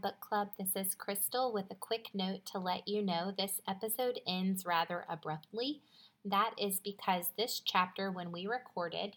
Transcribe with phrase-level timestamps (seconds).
[0.00, 0.48] Book Club.
[0.58, 5.04] This is Crystal with a quick note to let you know this episode ends rather
[5.10, 5.82] abruptly.
[6.24, 9.16] That is because this chapter, when we recorded,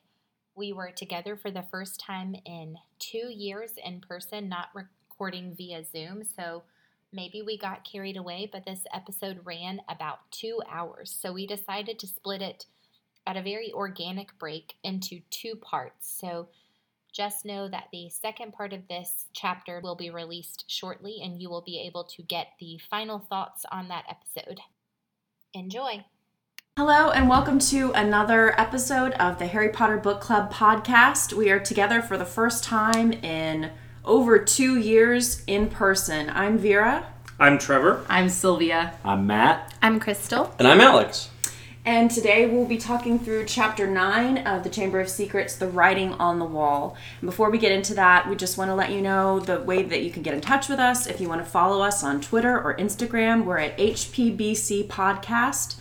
[0.55, 5.85] we were together for the first time in two years in person, not recording via
[5.85, 6.23] Zoom.
[6.23, 6.63] So
[7.13, 11.17] maybe we got carried away, but this episode ran about two hours.
[11.17, 12.65] So we decided to split it
[13.25, 16.13] at a very organic break into two parts.
[16.19, 16.49] So
[17.13, 21.47] just know that the second part of this chapter will be released shortly and you
[21.47, 24.59] will be able to get the final thoughts on that episode.
[25.53, 26.03] Enjoy!
[26.75, 31.33] Hello, and welcome to another episode of the Harry Potter Book Club podcast.
[31.33, 33.69] We are together for the first time in
[34.03, 36.31] over two years in person.
[36.31, 37.05] I'm Vera.
[37.39, 38.03] I'm Trevor.
[38.09, 38.95] I'm Sylvia.
[39.05, 39.71] I'm Matt.
[39.83, 40.51] I'm Crystal.
[40.57, 41.29] And I'm Alex.
[41.85, 46.13] And today we'll be talking through chapter 9 of the Chamber of Secrets, The Writing
[46.13, 46.95] on the Wall.
[47.19, 49.83] And before we get into that, we just want to let you know the way
[49.83, 51.07] that you can get in touch with us.
[51.07, 55.75] If you want to follow us on Twitter or Instagram, we're at HPBC Podcast.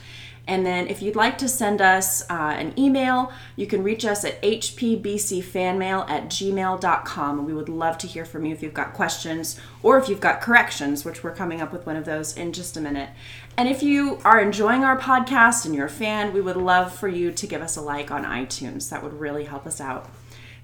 [0.46, 4.24] And then if you'd like to send us uh, an email, you can reach us
[4.24, 7.38] at hpbcfanmail at gmail.com.
[7.38, 10.20] And we would love to hear from you if you've got questions or if you've
[10.20, 13.10] got corrections, which we're coming up with one of those in just a minute.
[13.56, 17.08] And if you are enjoying our podcast and you're a fan, we would love for
[17.08, 18.90] you to give us a like on iTunes.
[18.90, 20.10] That would really help us out.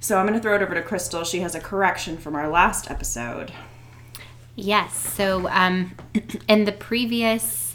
[0.00, 1.24] So I'm going to throw it over to Crystal.
[1.24, 3.52] She has a correction from our last episode.
[4.56, 5.14] Yes.
[5.14, 5.94] So um,
[6.48, 7.67] in the previous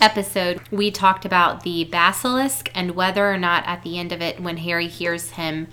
[0.00, 4.40] episode, we talked about the basilisk and whether or not at the end of it,
[4.40, 5.68] when Harry hears him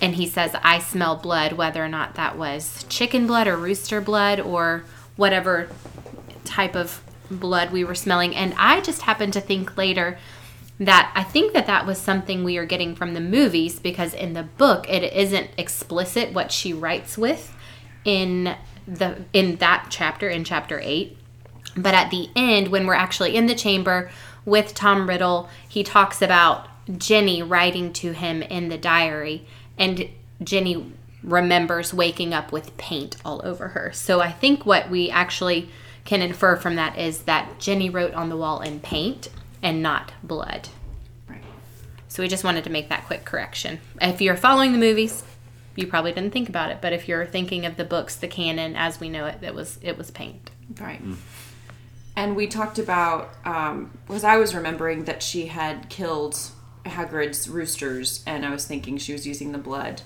[0.00, 4.00] and he says, I smell blood, whether or not that was chicken blood or rooster
[4.00, 4.84] blood or
[5.16, 5.68] whatever
[6.44, 8.34] type of blood we were smelling.
[8.34, 10.18] And I just happened to think later
[10.80, 14.32] that I think that that was something we are getting from the movies because in
[14.32, 17.54] the book it isn't explicit what she writes with
[18.04, 21.16] in the in that chapter in chapter 8
[21.76, 24.10] but at the end, when we're actually in the chamber
[24.44, 29.46] with Tom Riddle, he talks about Ginny writing to him in the diary,
[29.78, 30.08] and
[30.42, 30.92] Ginny
[31.22, 33.90] remembers waking up with paint all over her.
[33.92, 35.70] So I think what we actually
[36.04, 39.28] can infer from that is that Ginny wrote on the wall in paint
[39.62, 40.68] and not blood.
[41.28, 41.42] Right.
[42.08, 43.80] So we just wanted to make that quick correction.
[44.00, 45.24] If you're following the movies,
[45.76, 48.76] you probably didn't think about it, but if you're thinking of the books, the canon
[48.76, 50.50] as we know it, it was it was paint.
[50.78, 51.02] Right.
[51.02, 51.16] Mm.
[52.16, 56.38] And we talked about, um, I was remembering that she had killed
[56.84, 60.02] Hagrid's roosters, and I was thinking she was using the blood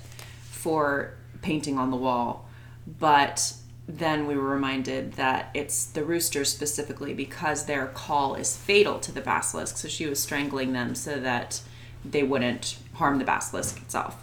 [0.50, 2.48] for painting on the wall.
[2.86, 3.52] But
[3.86, 9.12] then we were reminded that it's the roosters specifically because their call is fatal to
[9.12, 9.76] the basilisk.
[9.76, 11.60] So she was strangling them so that
[12.04, 14.16] they wouldn't harm the basilisk itself.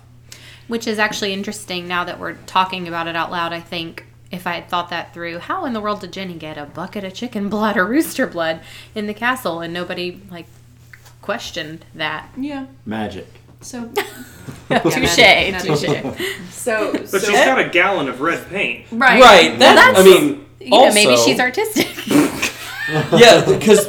[0.68, 3.54] Which is actually interesting now that we're talking about it out loud.
[3.54, 6.58] I think if I had thought that through, how in the world did Ginny get
[6.58, 8.62] a bucket of chicken blood or rooster blood
[8.94, 10.46] in the castle and nobody like
[11.22, 12.30] questioned that?
[12.38, 12.68] Yeah.
[12.86, 13.28] Magic.
[13.62, 13.88] So
[14.70, 15.86] touche, touche.
[16.52, 18.86] so But so she's got a gallon of red paint.
[18.92, 19.22] right.
[19.22, 19.60] Right.
[19.60, 21.88] That, that's- I mean, You know, also, maybe she's artistic.
[22.88, 23.88] Yeah, because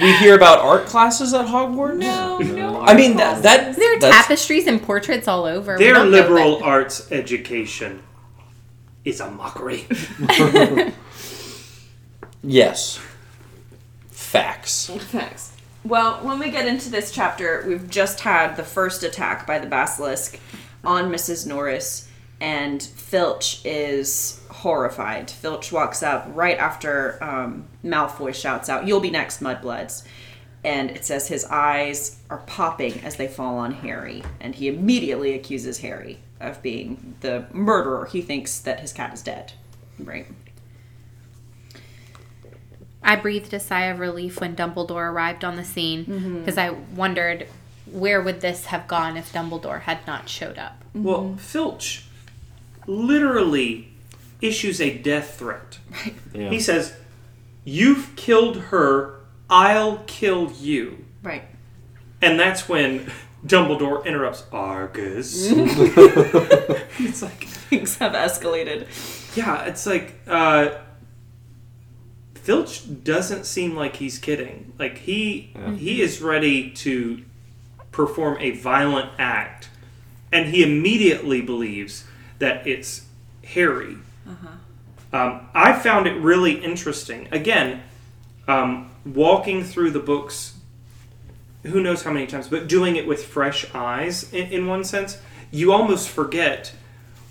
[0.00, 1.98] we hear about art classes at Hogwarts.
[1.98, 2.80] No, no.
[2.80, 5.76] I mean that that there are tapestries and portraits all over.
[5.76, 8.02] Their liberal arts education
[9.06, 9.86] is a mockery.
[12.46, 13.00] Yes.
[14.08, 14.86] Facts.
[14.88, 15.52] Facts.
[15.84, 19.66] Well, when we get into this chapter, we've just had the first attack by the
[19.66, 20.38] basilisk
[20.84, 21.44] on Mrs.
[21.46, 22.08] Norris,
[22.40, 25.28] and Filch is horrified.
[25.28, 30.04] Filch walks up right after um, Malfoy shouts out, You'll be next, Mudbloods.
[30.62, 35.34] And it says his eyes are popping as they fall on Harry, and he immediately
[35.34, 38.06] accuses Harry of being the murderer.
[38.06, 39.52] He thinks that his cat is dead.
[39.98, 40.26] Right.
[43.02, 46.38] I breathed a sigh of relief when Dumbledore arrived on the scene Mm-hmm.
[46.40, 47.46] because I wondered
[47.90, 50.82] where would this have gone if Dumbledore had not showed up.
[50.92, 52.04] Well, Filch
[52.86, 53.88] literally
[54.40, 55.78] issues a death threat.
[56.34, 56.50] Yeah.
[56.50, 56.94] He says,
[57.64, 61.04] You've killed her, I'll kill you.
[61.22, 61.44] Right.
[62.20, 63.10] And that's when
[63.46, 65.48] Dumbledore interrupts Argus.
[65.50, 68.86] it's like, Things have escalated.
[69.36, 70.70] yeah, it's like, uh,
[72.34, 74.72] Filch doesn't seem like he's kidding.
[74.78, 77.24] Like he he is ready to
[77.90, 79.68] perform a violent act,
[80.30, 82.04] and he immediately believes
[82.38, 83.06] that it's
[83.44, 83.96] Harry.
[85.12, 87.26] Um, I found it really interesting.
[87.32, 87.82] Again,
[88.46, 90.55] um, walking through the books,
[91.62, 95.18] who knows how many times, but doing it with fresh eyes in, in one sense,
[95.50, 96.72] you almost forget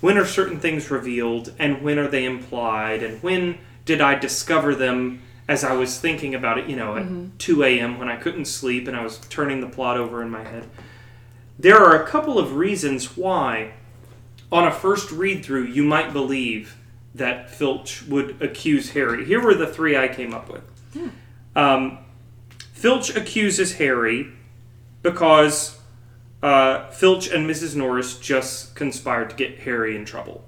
[0.00, 4.74] when are certain things revealed and when are they implied and when did I discover
[4.74, 7.98] them as I was thinking about it, you know, at 2 a.m.
[7.98, 10.68] when I couldn't sleep and I was turning the plot over in my head.
[11.58, 13.74] There are a couple of reasons why,
[14.50, 16.76] on a first read through, you might believe
[17.14, 19.24] that Filch would accuse Harry.
[19.24, 20.64] Here were the three I came up with.
[21.54, 21.98] Um,
[22.76, 24.28] Filch accuses Harry
[25.02, 25.78] because
[26.42, 27.74] uh, Filch and Mrs.
[27.74, 30.44] Norris just conspired to get Harry in trouble.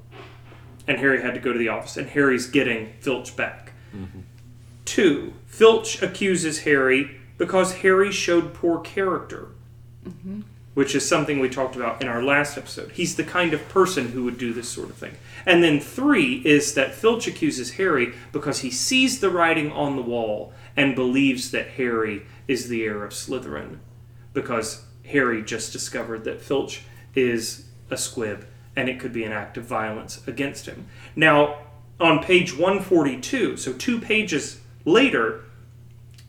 [0.87, 3.73] And Harry had to go to the office, and Harry's getting Filch back.
[4.85, 9.49] Two, Filch accuses Harry because Harry showed poor character,
[10.79, 12.93] which is something we talked about in our last episode.
[12.93, 15.17] He's the kind of person who would do this sort of thing.
[15.45, 20.03] And then three is that Filch accuses Harry because he sees the writing on the
[20.03, 23.79] wall and believes that Harry is the heir of Slytherin
[24.33, 26.83] because Harry just discovered that Filch
[27.13, 28.47] is a squib
[28.77, 30.87] and it could be an act of violence against him.
[31.17, 31.57] Now,
[31.99, 35.41] on page 142, so two pages later,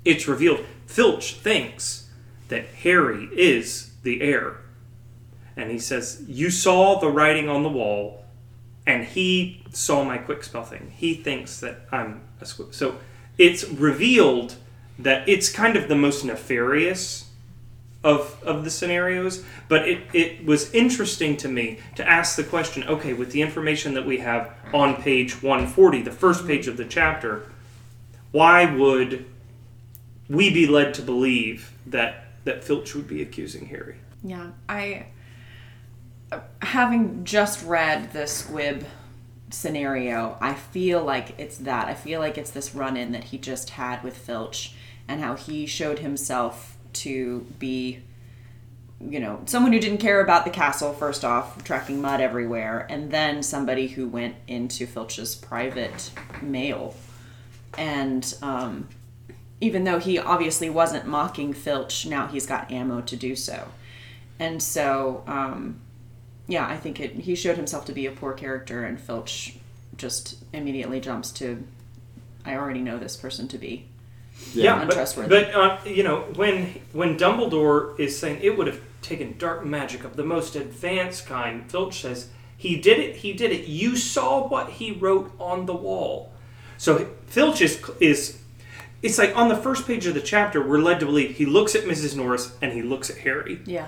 [0.03, 2.09] it's revealed Filch thinks
[2.47, 4.57] that Harry is the heir.
[5.55, 8.25] And he says, You saw the writing on the wall,
[8.85, 10.93] and he saw my Kwikspell thing.
[10.95, 12.73] He thinks that I'm a squib.
[12.73, 12.95] So
[13.37, 14.55] it's revealed
[14.97, 17.29] that it's kind of the most nefarious
[18.03, 22.81] of of the scenarios but it, it was interesting to me to ask the question
[22.85, 26.85] okay with the information that we have on page 140 the first page of the
[26.85, 27.51] chapter
[28.31, 29.25] why would
[30.29, 35.07] we be led to believe that that filch would be accusing harry Yeah, I
[36.61, 38.85] having just read the squib
[39.49, 41.87] scenario, I feel like it's that.
[41.87, 44.73] I feel like it's this run in that he just had with Filch
[45.07, 48.03] and how he showed himself to be
[49.01, 53.09] you know, someone who didn't care about the castle first off, tracking mud everywhere, and
[53.11, 56.93] then somebody who went into Filch's private mail.
[57.77, 58.89] And um,
[59.61, 63.67] even though he obviously wasn't mocking Filch, now he's got ammo to do so.
[64.39, 65.81] And so, um,
[66.47, 69.57] yeah, I think it, he showed himself to be a poor character, and Filch
[69.97, 71.65] just immediately jumps to,
[72.45, 73.87] I already know this person to be.
[74.53, 75.29] yeah, but, untrustworthy.
[75.29, 80.05] but uh, you know when when dumbledore is saying it would have taken dark magic
[80.05, 84.47] of the most advanced kind filch says he did it he did it you saw
[84.47, 86.31] what he wrote on the wall
[86.77, 88.38] so filch is is
[89.01, 91.73] it's like on the first page of the chapter we're led to believe he looks
[91.75, 93.87] at mrs norris and he looks at harry Yeah.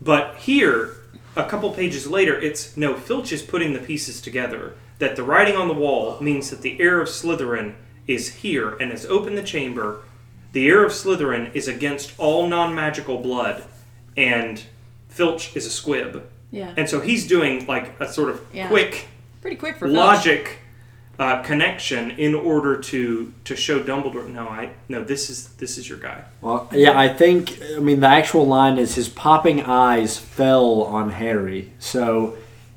[0.00, 0.96] but here,
[1.36, 4.72] a couple pages later, it's no, Filch is putting the pieces together.
[5.00, 7.74] That the writing on the wall means that the heir of Slytherin
[8.06, 10.00] is here and has opened the chamber.
[10.52, 13.64] The heir of Slytherin is against all non magical blood,
[14.16, 14.62] and
[15.10, 16.26] Filch is a squib.
[16.50, 16.72] Yeah.
[16.78, 18.68] And so he's doing like a sort of Yeah.
[18.68, 19.08] quick
[19.42, 19.94] Pretty quick for Filch.
[19.96, 20.58] logic
[21.18, 24.28] uh, connection in order to to show Dumbledore.
[24.28, 25.02] No, I no.
[25.02, 26.24] This is this is your guy.
[26.40, 27.58] Well, yeah, I think.
[27.74, 31.72] I mean, the actual line is his popping eyes fell on Harry.
[31.78, 32.36] So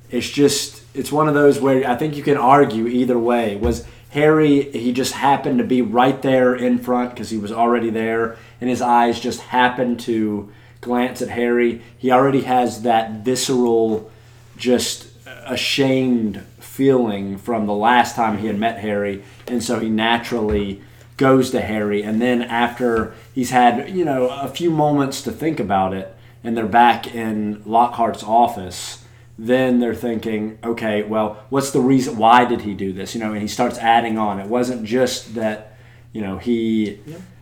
[0.10, 3.56] it's just it's one of those where I think you can argue either way.
[3.58, 4.72] Was Harry?
[4.72, 8.70] He just happened to be right there in front because he was already there, and
[8.70, 11.81] his eyes just happened to glance at Harry.
[11.98, 14.10] He already has that visceral,
[14.56, 15.08] just
[15.46, 16.42] ashamed
[16.80, 20.81] feeling from the last time he had met Harry, and so he naturally
[21.18, 22.02] goes to Harry.
[22.02, 26.56] And then after he's had you know a few moments to think about it, and
[26.56, 29.04] they're back in Lockhart's office,
[29.38, 32.16] then they're thinking, okay, well, what's the reason?
[32.18, 33.14] Why did he do this?
[33.14, 34.40] You know, and he starts adding on.
[34.40, 35.76] It wasn't just that
[36.14, 37.02] you know he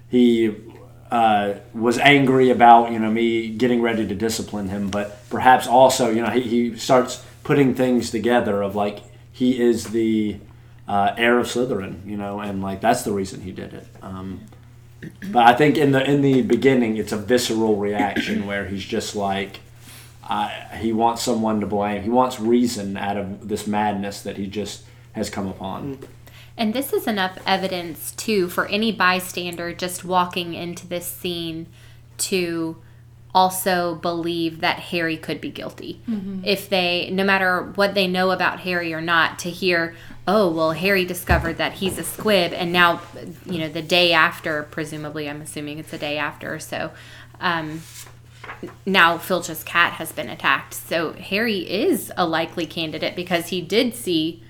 [0.10, 0.56] he
[1.12, 6.10] uh, was angry about you know me getting ready to discipline him, but perhaps also
[6.10, 9.03] you know he, he starts putting things together of like
[9.38, 10.39] he is the
[10.88, 13.88] uh, heir of Slytherin, you know, and like that's the reason he did it.
[14.01, 14.41] Um,
[15.32, 19.15] but I think in the in the beginning, it's a visceral reaction where he's just
[19.15, 19.60] like.
[20.82, 22.03] He wants someone to blame.
[22.03, 26.00] He wants reason out of this madness that he just has come upon.
[26.58, 31.67] And this is enough evidence, too, for any bystander just walking into this scene
[32.17, 32.75] to
[33.38, 36.01] also believe that Harry could be guilty.
[36.44, 39.96] If they, no matter what they know about Harry or not, to hear,
[40.27, 43.01] oh, well, Harry discovered that he's a squib, and now,
[43.46, 46.91] you know, the day after, presumably, I'm assuming it's a day after or so,
[47.39, 47.82] um,
[48.86, 50.74] now Filch's cat has been attacked.
[50.74, 54.41] So Harry is a likely candidate because he did see,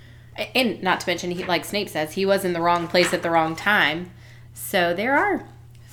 [0.56, 3.22] and not to mention, he, like Snape says, he was in the wrong place at
[3.22, 4.12] the wrong time.
[4.53, 5.46] So there are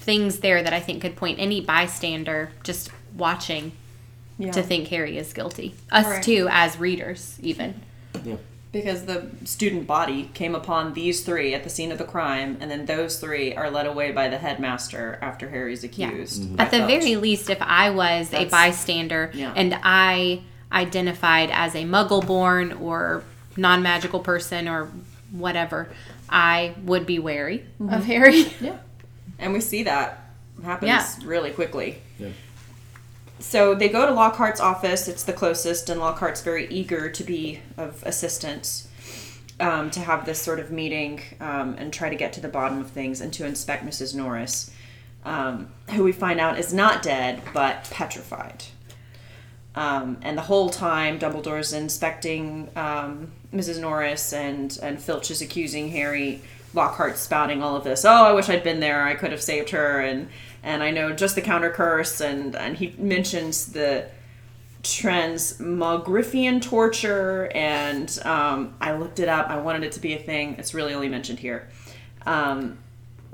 [0.04, 3.72] things there that I think could point any bystander just watching
[4.38, 4.52] Yeah.
[4.52, 5.74] to think Harry is guilty.
[5.90, 6.22] Us Right.
[6.22, 7.80] too, as readers, even.
[8.24, 8.36] Yeah.
[8.72, 12.68] Because the student body came upon these three at the scene of the crime, and
[12.70, 16.42] then those three are led away by the headmaster after Harry's accused.
[16.42, 16.44] Yeah.
[16.48, 16.60] accused.
[16.60, 16.90] At the felt.
[16.90, 19.52] very least, if I was a bystander yeah.
[19.54, 20.40] and I
[20.72, 23.22] identified as a muggle born or
[23.56, 24.90] non magical person or
[25.30, 25.88] whatever,
[26.28, 27.94] I would be wary Mm-hmm.
[27.94, 28.46] of Harry.
[28.60, 28.76] Yeah.
[29.44, 30.20] And we see that
[30.64, 31.06] happens Yeah.
[31.24, 32.00] really quickly.
[32.18, 32.28] Yeah.
[33.38, 35.06] So they go to Lockhart's office.
[35.06, 38.88] It's the closest, and Lockhart's very eager to be of assistance
[39.60, 42.78] um, to have this sort of meeting um, and try to get to the bottom
[42.78, 44.14] of things and to inspect Mrs.
[44.14, 44.70] Norris,
[45.26, 48.64] um, who we find out is not dead but petrified.
[49.76, 53.78] Um, and the whole time, Dumbledore's inspecting um, Mrs.
[53.80, 56.40] Norris, and and Filch is accusing Harry.
[56.74, 58.04] Lockhart's spouting all of this.
[58.04, 59.04] Oh, I wish I'd been there.
[59.04, 60.28] I could have saved her, and
[60.62, 64.08] and I know just the counter curse, and and he mentions the
[64.82, 69.48] transmogrifian torture, and um, I looked it up.
[69.48, 70.56] I wanted it to be a thing.
[70.58, 71.68] It's really only mentioned here.
[72.26, 72.78] Um,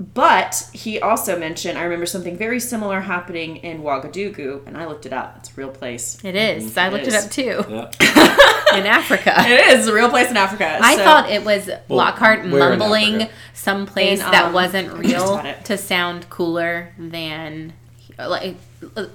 [0.01, 5.05] but he also mentioned, I remember something very similar happening in Ouagadougou, and I looked
[5.05, 5.37] it up.
[5.41, 6.17] It's a real place.
[6.25, 6.75] It is.
[6.79, 7.15] I It looked is.
[7.15, 7.65] it up too.
[7.69, 8.37] Yeah.
[8.79, 9.35] In Africa.
[9.37, 10.79] It is a real place in Africa.
[10.81, 13.33] I so- thought it was Lockhart where in mumbling Africa?
[13.53, 17.73] someplace In, that um, wasn't real to sound cooler than
[18.17, 18.55] like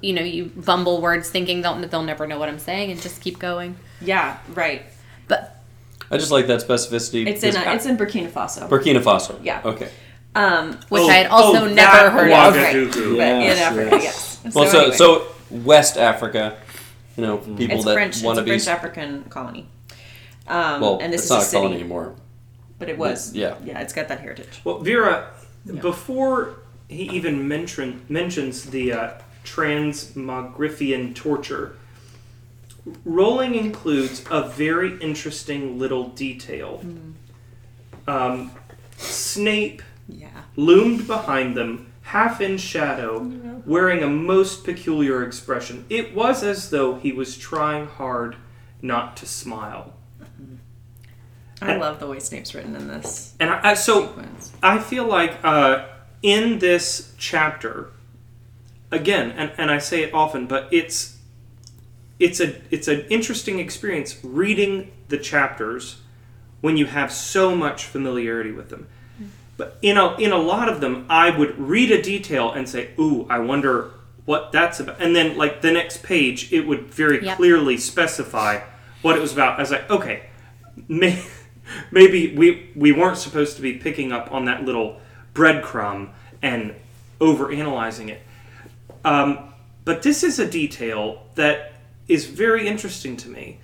[0.01, 3.21] you know you bumble words thinking they'll they'll never know what I'm saying and just
[3.21, 3.77] keep going.
[4.01, 4.83] Yeah, right.
[5.29, 5.63] But
[6.11, 7.25] I just like that specificity.
[7.25, 8.67] It's in because- uh, it's in Burkina Faso.
[8.67, 9.39] Burkina Faso.
[9.41, 9.61] Yeah.
[9.63, 9.89] Okay.
[10.35, 12.53] Um, which Oh, I had also oh, never that heard of.
[12.55, 13.17] Ouagadougou.
[13.17, 14.39] but in Africa, yes.
[14.45, 14.53] yes.
[14.53, 14.95] Well, so anyway.
[14.97, 16.57] so West Africa,
[17.15, 18.15] you know, people it's that French.
[18.17, 18.51] It's want a to be.
[18.51, 19.67] French African colony.
[20.47, 22.15] Um, well, and this it's is not a a city, colony anymore.
[22.77, 23.33] but it was.
[23.33, 23.55] Yeah.
[23.63, 24.59] yeah, it's got that heritage.
[24.65, 25.31] Well, Vera,
[25.81, 26.57] before
[26.89, 29.11] he even mention, mentions the uh,
[29.45, 31.77] transmogrifian torture,
[33.05, 36.83] Rowling includes a very interesting little detail.
[38.07, 38.51] Um,
[38.97, 39.85] Snape Yeah.
[40.55, 43.31] Loomed behind them, half in shadow,
[43.65, 45.85] wearing a most peculiar expression.
[45.89, 48.35] It was as though he was trying hard
[48.81, 49.93] not to smile.
[51.61, 54.51] I And- love the way Snape's written in this And I, I so sequence.
[54.61, 55.85] I feel like uh,
[56.21, 57.91] in this chapter,
[58.91, 61.17] again, and, and I say it often, but it's
[62.19, 66.01] it's a it's an interesting experience reading the chapters
[66.61, 68.87] when you have so much familiarity with them.
[69.57, 72.89] But in a in a lot of them, I would read a detail and say,
[72.99, 73.91] "Ooh, I wonder
[74.25, 77.37] what that's about," and then like the next page, it would very Yep.
[77.37, 78.59] clearly specify
[79.01, 79.57] what it was about.
[79.57, 80.23] I was like, "Okay,
[80.89, 81.23] may,
[81.91, 84.99] maybe we we weren't supposed to be picking up on that little
[85.33, 86.09] breadcrumb
[86.41, 86.73] and
[87.21, 88.21] over analyzing it."
[89.05, 89.53] Um,
[89.85, 91.73] but this is a detail that
[92.07, 93.59] is very interesting to me.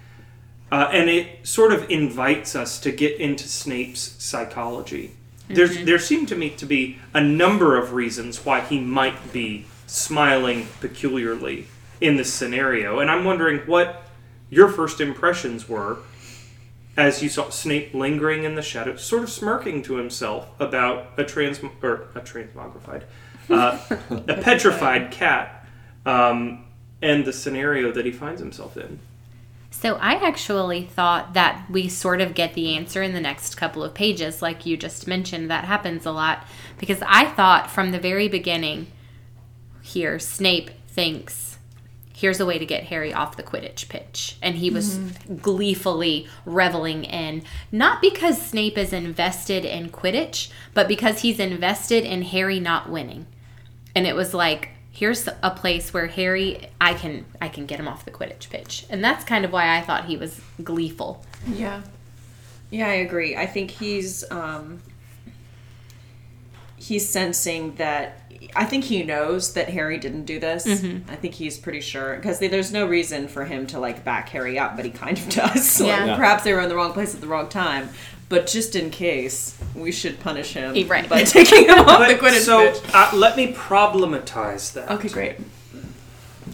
[0.72, 5.12] Uh, and it sort of invites us to get into Snape's psychology.
[5.56, 9.66] There's, there seem to me to be a number of reasons why he might be
[9.88, 11.68] smiling peculiarly
[12.00, 13.00] in this scenario.
[13.00, 14.04] And I'm wondering what
[14.50, 16.00] your first impressions were
[16.98, 21.24] as you saw Snape lingering in the shadows, sort of smirking to himself about a
[21.24, 23.04] trans or a transmogrified,
[23.50, 23.80] uh,
[24.28, 25.66] a petrified cat,
[26.06, 26.66] um,
[27.02, 29.00] and the scenario that he finds himself in.
[29.72, 33.84] So I actually thought that we sort of get the answer in the next couple
[33.84, 35.50] of pages, like you just mentioned.
[35.50, 36.46] That happens a lot
[36.78, 38.88] because I thought from the very beginning
[39.82, 41.58] here, Snape thinks
[42.14, 44.38] here's a way to get Harry off the Quidditch pitch.
[44.44, 45.38] And he was mm-hmm.
[45.38, 52.22] gleefully reveling in, not because Snape is invested in Quidditch, but because he's invested in
[52.22, 53.26] Harry not winning.
[53.96, 57.88] And it was like, here's a place where Harry, I can, I can get him
[57.88, 58.86] off the Quidditch pitch.
[58.90, 61.26] And that's kind of why I thought he was gleeful.
[61.48, 61.82] Yeah.
[62.70, 63.36] Yeah, I agree.
[63.36, 64.82] I think he's um
[66.82, 68.18] he's sensing that
[68.56, 70.66] I think he knows that Harry didn't do this.
[70.68, 74.58] I think he's pretty sure because there's no reason for him to like back Harry
[74.58, 75.80] up, but he kind of does.
[75.80, 76.06] Like, Yeah.
[76.06, 76.16] Yeah.
[76.16, 77.90] perhaps they were in the wrong place at the wrong time.
[78.30, 81.08] But just in case, we should punish him right.
[81.08, 82.82] by taking him off the Quidditch so pitch.
[82.94, 84.90] uh, let me problematize that.
[84.90, 85.36] Okay, great.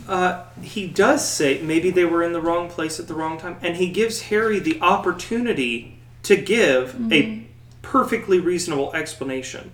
[0.07, 3.57] Uh, he does say maybe they were in the wrong place at the wrong time,
[3.61, 7.45] and he gives Harry the opportunity to give a
[7.81, 9.71] perfectly reasonable explanation.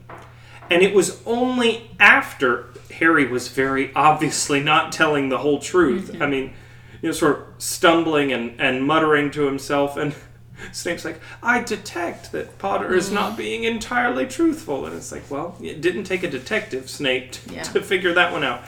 [0.70, 6.12] And it was only after Harry was very obviously not telling the whole truth.
[6.12, 6.24] Mm-hmm.
[6.24, 6.54] I mean,
[7.02, 10.16] you know, sort of stumbling and, and muttering to himself, and
[10.72, 13.38] Snape's like, I detect that Potter is not mm-hmm.
[13.38, 14.86] being entirely truthful.
[14.86, 17.64] And it's like, well, it didn't take a detective, Snape, t- Yeah.
[17.64, 18.64] to figure that one out.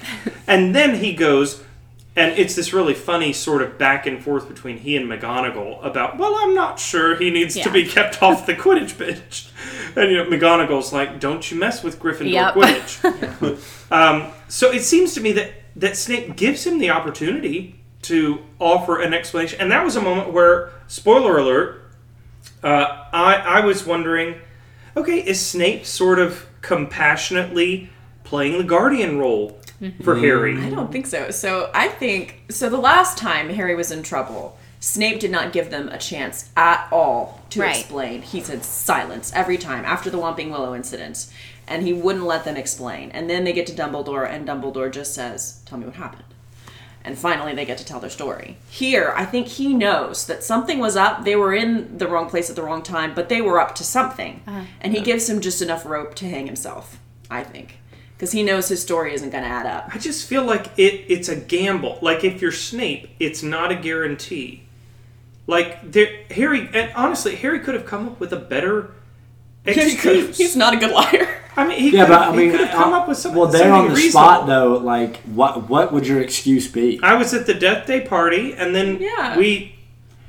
[0.48, 1.64] and then he goes,
[2.18, 6.18] and it's this really funny sort of back and forth between he and McGonagall about,
[6.18, 9.50] well, I'm not sure he needs to be kept off the Quidditch bench.
[9.98, 12.54] And you know, McGonagall's like, don't you mess with Gryffindor Yep.
[12.54, 13.92] Quidditch.
[13.92, 19.02] um, so it seems to me that, that Snape gives him the opportunity to offer
[19.02, 19.60] an explanation.
[19.60, 21.82] And that was a moment where, spoiler alert,
[22.64, 24.36] uh, I, I was wondering,
[24.96, 27.90] okay, is Snape sort of compassionately
[28.24, 29.60] playing the guardian role
[30.04, 30.22] for mm.
[30.22, 30.62] Harry?
[30.62, 31.32] I don't think so.
[31.32, 32.70] So I think so.
[32.70, 36.88] The last time Harry was in trouble, Snape did not give them a chance at
[36.92, 37.78] all to Right.
[37.78, 38.22] explain.
[38.22, 41.28] He said silence every time after the Whomping Willow incident,
[41.68, 43.10] and he wouldn't let them explain.
[43.12, 46.24] And then they get to Dumbledore, and Dumbledore just says, "Tell me what happened."
[47.04, 48.58] And finally, they get to tell their story.
[48.68, 51.24] Here, I think he knows that something was up.
[51.24, 53.84] They were in the wrong place at the wrong time, but they were up to
[53.84, 54.42] something.
[54.48, 54.62] Uh-huh.
[54.82, 57.00] And he gives him just enough rope to hang himself,
[57.30, 57.78] I think.
[58.18, 59.90] Because he knows his story isn't going to add up.
[59.94, 62.00] I just feel like it, it's a gamble.
[62.02, 64.64] Like if you're Snape, it's not a guarantee.
[65.48, 68.92] Like there, Harry, and honestly, Harry could have come up with a better
[69.66, 70.38] excuse.
[70.38, 71.42] He's not a good liar.
[71.58, 73.18] I mean, he Yeah, could, but I he mean, could have come uh, up with
[73.18, 73.40] something.
[73.40, 77.00] well, there on something the spot though, like what what would your excuse be?
[77.04, 79.38] I was at the Death Day party, and then Yeah.
[79.38, 79.75] we.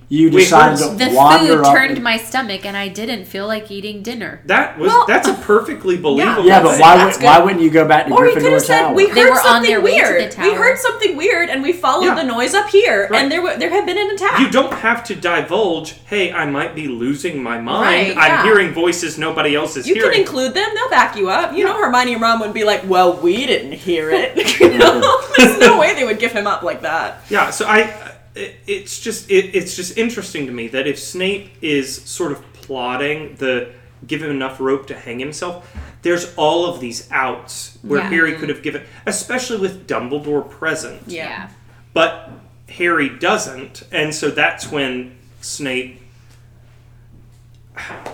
[0.08, 1.74] You we decided heard to The wander food up.
[1.74, 4.40] turned my stomach, and I didn't feel like eating dinner.
[4.46, 6.44] That was Well, that's a perfectly believable.
[6.46, 8.92] yeah, but why would, why wouldn't you go back to Or he could have said,
[8.94, 10.30] "We heard They were on something their way to weird.
[10.32, 12.14] the We heard something weird, and we followed Yeah.
[12.14, 13.20] the noise up here, Right.
[13.22, 15.94] and there were, there had been an attack." You don't have to divulge.
[16.06, 17.82] Hey, I might be losing my mind.
[17.82, 18.42] Right, I'm yeah.
[18.44, 20.02] hearing voices nobody else is hearing.
[20.02, 21.52] You can include them; they'll back you up.
[21.56, 25.20] You know, Hermione and Ron would be like, "Well, we didn't hear it." you know,
[25.36, 27.22] there's no way they would give him up like that.
[27.28, 27.94] Yeah, so I, it,
[28.36, 33.36] it's just it, it's just interesting to me that if Snape is sort of plotting
[33.36, 33.72] the
[34.06, 38.10] give him enough rope to hang himself, there's all of these outs where Yeah.
[38.10, 38.50] Harry could mm-hmm.
[38.50, 41.02] have given, especially with Dumbledore present.
[41.06, 41.48] Yeah.
[41.92, 42.30] But
[42.68, 46.00] Harry doesn't, and so that's when Snape.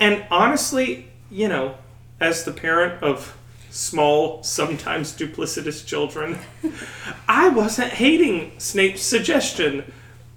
[0.00, 1.76] And honestly, you know,
[2.20, 3.36] as the parent of
[3.70, 6.38] small, sometimes duplicitous children,
[7.28, 9.92] I wasn't hating Snape's suggestion.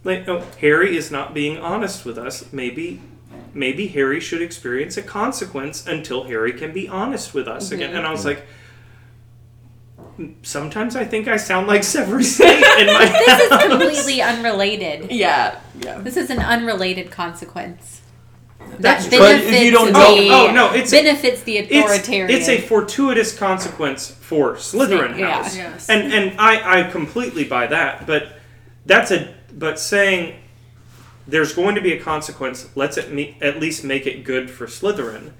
[0.05, 2.53] Like, oh, Harry is not being honest with us.
[2.53, 3.01] Maybe,
[3.55, 7.89] maybe Harry should experience a consequence until Harry can be honest with us again.
[7.89, 7.97] Mm-hmm.
[7.97, 8.45] And I was like.
[10.43, 15.11] Sometimes I think I sound like Severus Snape in my This is completely unrelated.
[15.11, 15.97] Yeah, yeah.
[15.99, 18.01] This is an unrelated consequence.
[18.79, 19.25] That's that true.
[19.25, 22.29] If you don't benefits know- Oh, oh, no, it's- benefits the it's, authoritarian.
[22.29, 25.53] it's a fortuitous consequence for Slytherin Snape, yeah.
[25.53, 25.89] Yes.
[25.89, 28.07] and and I I completely buy that.
[28.07, 28.39] But
[28.85, 30.35] that's a but saying
[31.27, 32.69] there's going to be a consequence.
[32.75, 35.31] Let's at, me, at least make it good for Slytherin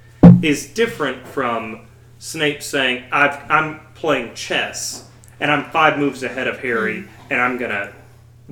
[0.42, 1.86] is different from
[2.18, 7.58] Snape saying I've I'm playing chess and I'm five moves ahead of Harry and I'm
[7.58, 7.94] gonna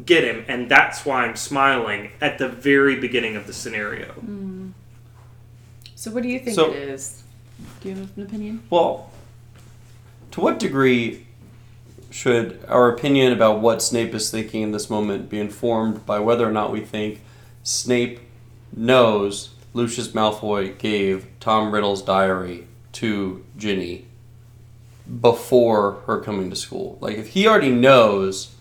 [0.05, 4.11] get him and that's why I'm smiling at the very beginning of the scenario.
[4.13, 4.69] Hmm.
[5.95, 7.23] So, what do you think So- it is?
[7.81, 8.63] Do you have an opinion?
[8.69, 9.11] Well,
[10.31, 11.22] to what degree
[12.13, 16.47] should our opinion about what Snape is thinking in this moment be informed by whether
[16.47, 17.21] or not we think
[17.63, 18.19] Snape
[18.71, 24.05] knows Lucius Malfoy gave Tom Riddle's diary to Ginny
[25.21, 26.99] before her coming to school?
[27.01, 28.53] Like, if he already knows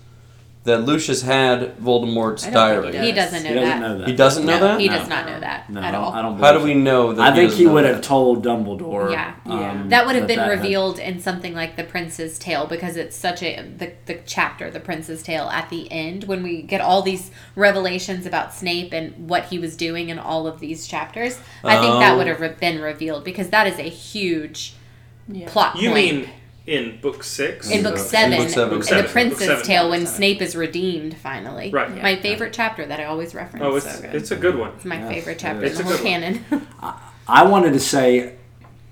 [0.64, 3.81] that Lucius had Voldemort's I don't diary, he doesn't know He doesn't that.
[3.81, 4.09] know that.
[4.09, 4.81] He doesn't know no, that?
[4.81, 4.98] he No.
[4.98, 6.12] does not know that No, at all.
[6.12, 6.79] I don't How do we so.
[6.79, 7.94] know that I think doesn't he know would that?
[7.94, 9.11] have told Dumbledore.
[9.11, 9.35] Yeah.
[9.46, 12.96] um, that would have been that had- revealed in something like the Prince's Tale because
[12.96, 16.81] it's such a the, the chapter, the Prince's Tale at the end when we get
[16.81, 21.40] all these revelations about Snape and what he was doing in all of these chapters.
[21.64, 22.18] I think that Oh.
[22.18, 24.75] would have re- been revealed because that is a huge
[25.29, 25.48] Yeah.
[25.48, 25.94] plot You point.
[26.16, 26.29] mean
[26.66, 27.70] in book six?
[27.70, 28.72] in book In seven, book seven.
[28.72, 29.64] in Book seven, the Prince's book seven.
[29.64, 30.14] Tale, when seven.
[30.14, 31.70] Snape is redeemed finally.
[31.70, 31.94] Right.
[31.96, 32.03] Yeah.
[32.03, 33.64] My favorite chapter that I always reference.
[33.64, 34.14] Oh, it's So good.
[34.14, 34.70] it's a good one.
[34.77, 35.79] It's my Yeah, favorite chapter is.
[35.81, 36.66] in the It's a whole good canon.
[37.29, 38.35] I wanted to say,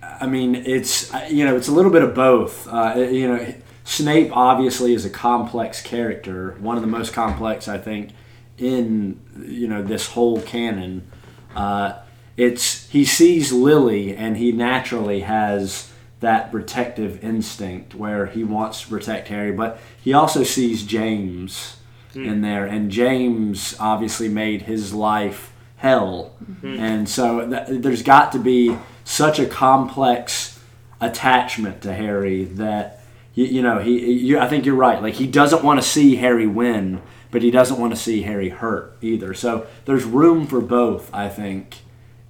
[0.02, 2.66] I mean, it's you know, it's a little bit of both.
[2.68, 3.54] Uh, you know,
[3.84, 8.10] Snape obviously is a complex character, one of the most complex, I think,
[8.58, 11.10] in you know this whole canon.
[11.56, 11.94] Uh,
[12.36, 15.89] it's he sees Lily, and he naturally has
[16.20, 21.76] that protective instinct where he wants to protect Harry, but he also sees James
[22.12, 22.24] hmm.
[22.24, 26.78] in there, and James obviously made his life hell, hmm.
[26.78, 30.60] and so th- there's got to be such a complex
[31.00, 33.02] attachment to Harry that
[33.34, 34.12] you, you know he.
[34.12, 35.02] You, I think you're right.
[35.02, 38.50] Like he doesn't want to see Harry win, but he doesn't want to see Harry
[38.50, 39.34] hurt either.
[39.34, 41.12] So there's room for both.
[41.14, 41.78] I think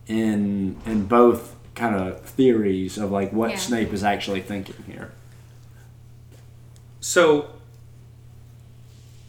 [0.06, 3.56] in in both kind of theories of like what Yeah.
[3.56, 5.10] Snape is actually thinking here.
[7.00, 7.48] So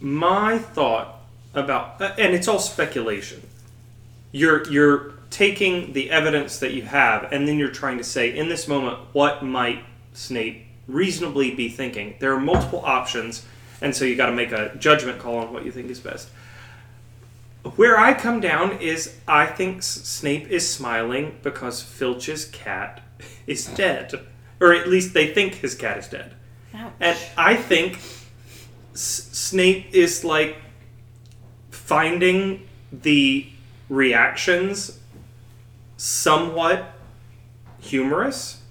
[0.01, 1.21] my thought
[1.53, 3.47] about uh, and it's all speculation.
[4.33, 8.49] You're you're taking the evidence that you have and then you're trying to say in
[8.49, 12.15] this moment what might Snape reasonably be thinking.
[12.19, 13.45] There are multiple options
[13.79, 16.29] and so you got to make a judgment call on what you think is best.
[17.75, 23.01] Where I come down is I think Snape is smiling because Filch's cat
[23.47, 24.13] is dead.
[24.59, 26.33] Or at least they think his cat is dead.
[26.73, 26.93] Ouch.
[26.99, 27.97] And I think
[28.93, 30.57] S- Snape is like
[31.69, 33.47] finding the
[33.89, 34.99] reactions
[35.97, 36.93] somewhat
[37.79, 38.61] humorous.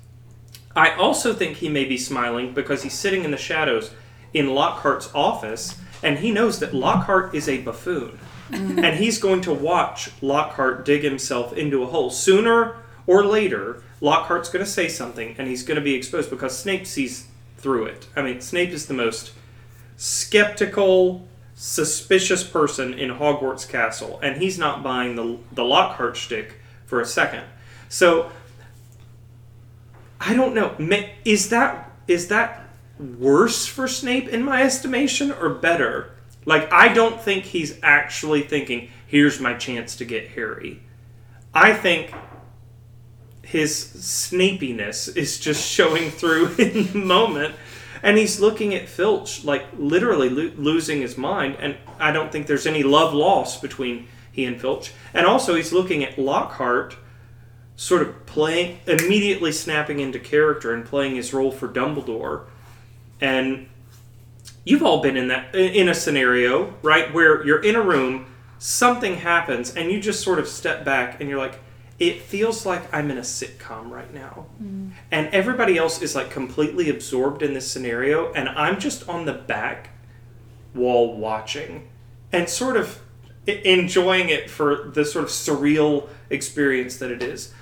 [0.74, 3.92] I also think he may be smiling because he's sitting in the shadows
[4.32, 8.18] in Lockhart's office and he knows that Lockhart is a buffoon.
[8.50, 8.78] Mm-hmm.
[8.80, 12.10] and he's going to watch Lockhart dig himself into a hole.
[12.10, 16.58] Sooner or later, Lockhart's going to say something and he's going to be exposed because
[16.58, 18.08] Snape sees through it.
[18.16, 19.32] I mean, Snape is the most
[19.96, 27.00] skeptical, suspicious person in Hogwarts Castle, and he's not buying the the Lockhart shtick for
[27.00, 27.44] a second.
[27.88, 28.30] So
[30.20, 30.74] I don't know.
[31.24, 36.12] Is that is that worse for Snape in my estimation, or better?
[36.50, 40.82] Like I don't think he's actually thinking, "Here's my chance to get Harry."
[41.54, 42.12] I think
[43.44, 47.54] his snapiness is just showing through in the moment
[48.02, 52.46] and he's looking at filch like literally lo- losing his mind and i don't think
[52.46, 56.96] there's any love lost between he and filch and also he's looking at lockhart
[57.74, 62.44] sort of playing immediately snapping into character and playing his role for dumbledore
[63.20, 63.66] and
[64.64, 68.26] you've all been in that in a scenario right where you're in a room
[68.58, 71.60] something happens and you just sort of step back and you're like
[71.98, 74.46] it feels like i'm in a sitcom right now.
[74.62, 74.92] Mm.
[75.10, 79.32] And everybody else is like completely absorbed in this scenario and i'm just on the
[79.32, 79.90] back
[80.74, 81.88] wall watching
[82.32, 83.00] and sort of
[83.46, 87.52] enjoying it for the sort of surreal experience that it is.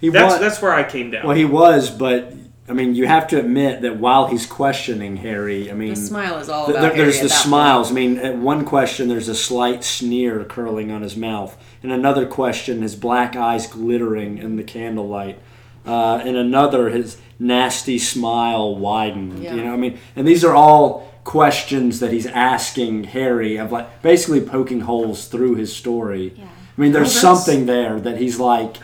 [0.00, 1.26] He that's was, that's where i came down.
[1.26, 2.34] well, he was, but
[2.68, 6.38] I mean, you have to admit that while he's questioning Harry, I mean, The smile
[6.38, 7.90] is all about there- there's Harry the at that smiles.
[7.92, 11.56] I mean, at one question, there's a slight sneer curling on his mouth.
[11.82, 15.38] In another question, his black eyes glittering in the candlelight.
[15.86, 19.38] Uh, in another, his nasty smile widened.
[19.44, 19.54] Yeah.
[19.54, 24.02] You know, I mean, and these are all questions that he's asking Harry of like
[24.02, 26.32] basically poking holes through his story.
[26.36, 26.44] Yeah.
[26.76, 28.76] I mean, there's Well, something there that he's like,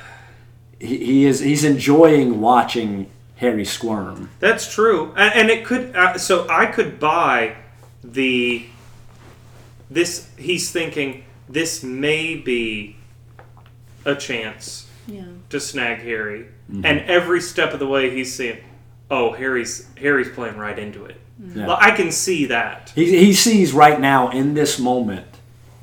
[0.78, 4.30] he, he is he's enjoying watching Harry squirm.
[4.40, 5.94] That's true, and, and it could.
[5.96, 7.56] Uh, so I could buy
[8.04, 8.66] the.
[9.90, 12.96] This he's thinking this may be
[14.04, 15.24] a chance Yeah.
[15.50, 16.86] to snag Harry, Mm-hmm.
[16.86, 18.58] and every step of the way he's saying,
[19.10, 21.16] "Oh, Harry's Harry's playing right into it."
[21.54, 21.66] Yeah.
[21.66, 22.92] Well, I can see that.
[22.94, 25.26] He, he sees right now in this moment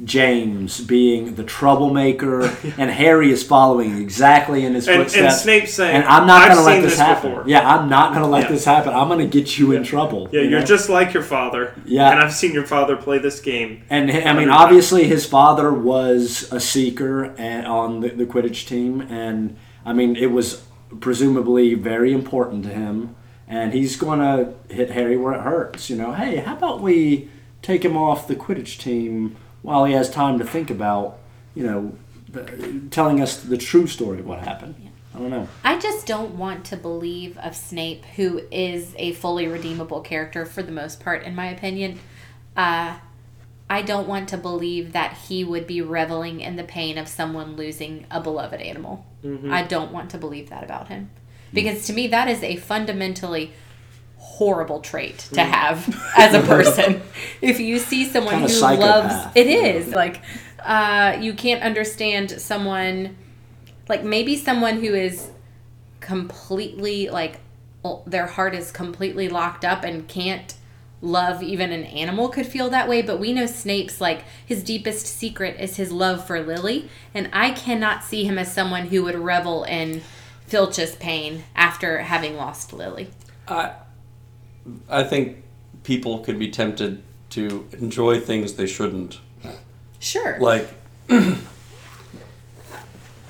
[0.03, 2.43] James being the troublemaker,
[2.77, 5.23] and Harry is following exactly in his And, footsteps.
[5.23, 7.31] and Snape saying, And I'm not going to let seen this, happen.
[7.31, 7.49] before.
[7.49, 8.49] Yeah, I'm not going to let Yeah.
[8.51, 8.93] this happen.
[8.93, 10.29] I'm going to get you in trouble.
[10.31, 10.65] Yeah, you you're know?
[10.65, 11.73] just like your father.
[11.85, 12.09] Yeah.
[12.11, 13.83] And I've seen your father play this game.
[13.89, 19.01] And I mean, obviously, his father was a seeker and, on the, the Quidditch team,
[19.01, 20.63] and I mean, it was
[20.99, 23.15] presumably very important to him.
[23.47, 25.89] And he's going to hit Harry where it hurts.
[25.89, 27.29] You know, hey, how about we
[27.63, 31.17] take him off the Quidditch team while he has time to think about,
[31.55, 31.93] you know,
[32.29, 34.75] the, telling us the true story of what happened.
[35.13, 35.47] I don't know.
[35.63, 40.61] I just don't want to believe of Snape, who is a fully redeemable character for
[40.61, 41.99] the most part, in my opinion.
[42.55, 42.99] Uh,
[43.69, 47.55] I don't want to believe that he would be reveling in the pain of someone
[47.55, 49.05] losing a beloved animal.
[49.51, 51.11] I don't want to believe that about him.
[51.53, 53.53] Because to me, that is a fundamentally
[54.19, 57.01] horrible trait to have as a person.
[57.41, 59.25] if you see someone Kinda who psychopath.
[59.25, 60.21] loves it is like
[60.63, 63.15] uh, you can't understand someone
[63.87, 65.31] like maybe someone who is
[65.99, 67.39] completely like
[68.05, 70.55] their heart is completely locked up and can't
[71.01, 75.07] love even an animal could feel that way but we know snape's like his deepest
[75.07, 79.15] secret is his love for lily and i cannot see him as someone who would
[79.15, 80.01] revel in
[80.45, 83.09] filch's pain after having lost lily
[83.47, 83.71] I,
[84.89, 85.43] I think
[85.83, 89.19] people could be tempted to enjoy things they shouldn't.
[89.99, 90.69] sure Like,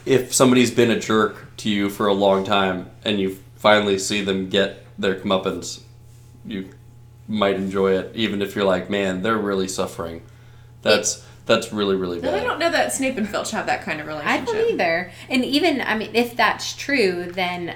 [0.06, 4.22] if somebody's been a jerk to you for a long time and you finally see
[4.24, 5.82] them get their comeuppance,
[6.46, 6.70] you
[7.28, 10.22] might enjoy it, even if you're like, man, they're really suffering.
[10.82, 14.00] That's that's really really No, I don't know that Snape and Filch have that kind
[14.00, 14.32] of relationship.
[14.32, 14.62] I relationship.
[14.62, 15.12] don't either.
[15.30, 17.76] And even, I mean, if that's true, then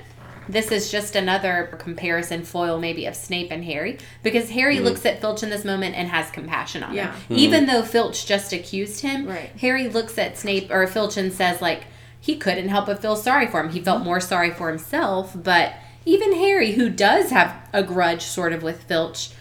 [0.50, 4.86] this is just another comparison foil maybe of Snape and Harry because Harry mm-hmm.
[4.86, 7.16] looks at Filch in this moment and has compassion on Yeah.
[7.16, 7.38] him.
[7.38, 7.74] Even mm-hmm.
[7.74, 9.50] though Filch just accused him, Right.
[9.60, 11.86] Harry looks at Snape or Filch and says like
[12.20, 13.70] he couldn't help but feel sorry for him.
[13.70, 15.74] He felt more sorry for himself, but
[16.06, 19.32] even Harry who does have a grudge sort of with Filch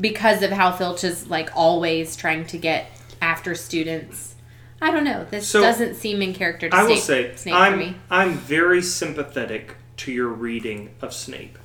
[0.00, 2.86] because of how Filch is like always trying to get
[3.20, 4.34] after students.
[4.80, 5.24] I don't know.
[5.30, 7.96] This So, doesn't seem in character to I will Snape, say Snape I'm for me.
[8.10, 11.56] I'm very sympathetic to your reading of Snape.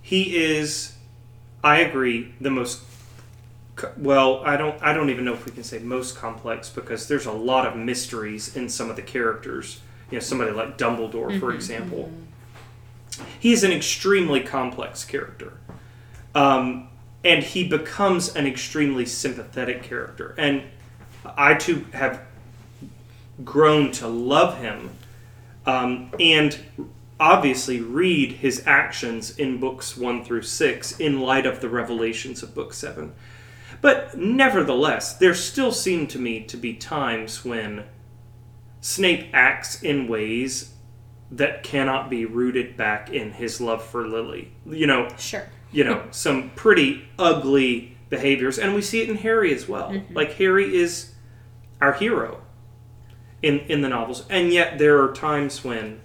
[0.00, 0.96] He is,
[1.62, 2.82] I agree, the most.
[3.96, 4.82] Well, I don't.
[4.82, 7.76] I don't even know if we can say most complex because there's a lot of
[7.76, 9.80] mysteries in some of the characters.
[10.10, 12.10] You know, somebody like Dumbledore, for example.
[13.38, 15.58] He is an extremely complex character,
[16.34, 16.88] um,
[17.22, 20.34] and he becomes an extremely sympathetic character.
[20.38, 20.62] And
[21.36, 22.22] I too have
[23.44, 24.90] grown to love him
[25.68, 26.58] um, and
[27.20, 32.54] obviously read his actions in books one through six in light of the revelations of
[32.54, 33.12] book seven.
[33.80, 37.84] But nevertheless, there still seem to me to be times when
[38.80, 40.74] Snape acts in ways
[41.30, 44.52] that cannot be rooted back in his love for Lily.
[44.66, 45.46] You know, Sure.
[45.72, 49.90] you know, some pretty ugly behaviors, and we see it in Harry as well.
[49.90, 50.14] Mm-hmm.
[50.14, 51.14] Like Harry is
[51.80, 52.40] our hero
[53.42, 56.00] in in the novels, and yet there are times when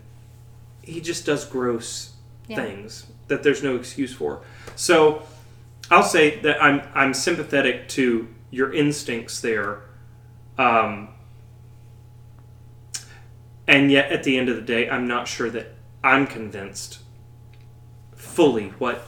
[0.84, 2.14] he just does gross
[2.48, 2.58] Yeah.
[2.58, 4.42] things that there's no excuse for.
[4.76, 5.24] So
[5.90, 9.82] I'll say that I'm I'm sympathetic to your instincts there.
[10.58, 11.10] Um,
[13.68, 17.00] and yet at the end of the day, I'm not sure that I'm convinced
[18.16, 19.08] fully what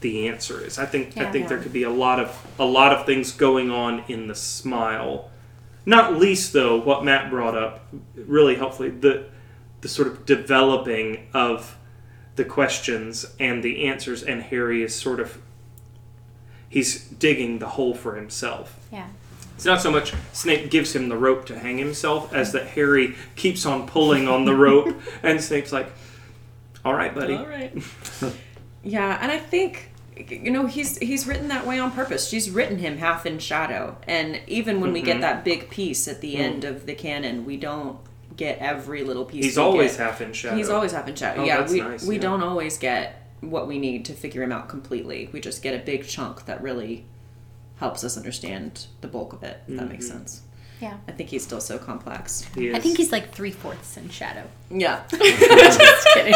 [0.00, 0.78] the answer is.
[0.78, 1.32] I think I Yeah.
[1.32, 4.34] think there could be a lot of a lot of things going on in the
[4.34, 5.30] smile.
[5.84, 9.26] Not least though, what Matt brought up really helpfully the
[9.80, 11.76] the sort of developing of
[12.36, 15.38] the questions and the answers, and Harry is sort of
[16.68, 18.78] he's digging the hole for himself.
[18.92, 19.08] Yeah.
[19.56, 23.14] It's not so much Snape gives him the rope to hang himself as that Harry
[23.36, 25.90] keeps on pulling on the rope, and Snape's like,
[26.84, 27.72] "All right, buddy." All right.
[28.82, 32.26] yeah, and I think you know he's he's written that way on purpose.
[32.28, 35.06] She's written him half in shadow, and even when we Mm-hmm.
[35.06, 37.98] get that big piece at the end of the canon, we don't
[38.40, 39.44] get every little piece.
[39.44, 39.44] Of.
[39.44, 40.06] He's we always get.
[40.06, 40.56] half in shadow.
[40.56, 41.42] He's always half in shadow.
[41.42, 42.20] Oh, yeah, that's we nice, we yeah.
[42.22, 45.28] don't always get what we need to figure him out completely.
[45.32, 47.04] We just get a big chunk that really
[47.76, 49.58] helps us understand the bulk of it.
[49.68, 50.18] If that makes Mm-hmm.
[50.18, 50.42] sense.
[50.80, 50.96] Yeah.
[51.06, 52.46] I think he's still so complex.
[52.54, 52.74] He is.
[52.74, 54.44] I think he's like three fourths in shadow.
[54.70, 55.02] Yeah.
[55.10, 56.34] just kidding.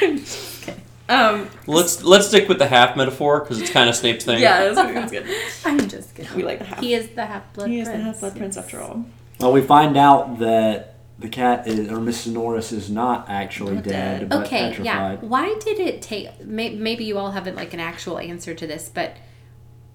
[0.18, 0.80] Just kidding.
[1.08, 4.40] Um, Let's let's stick with the half metaphor because it's kind of Snape's thing.
[4.40, 5.26] yeah, that's, that's good.
[5.66, 6.34] I'm just kidding.
[6.34, 6.80] We like the half.
[6.80, 7.88] He is the half blood He prince.
[7.88, 9.04] is the half blood prince after all.
[9.38, 10.93] Well, we find out that
[11.24, 12.32] the cat is, or Mrs.
[12.32, 14.28] Norris is not actually Not dead, dead.
[14.28, 15.08] but Okay, yeah.
[15.10, 15.22] petrified.
[15.22, 16.44] Why did it take?
[16.44, 19.16] May, maybe you all haven't like an actual answer to this, but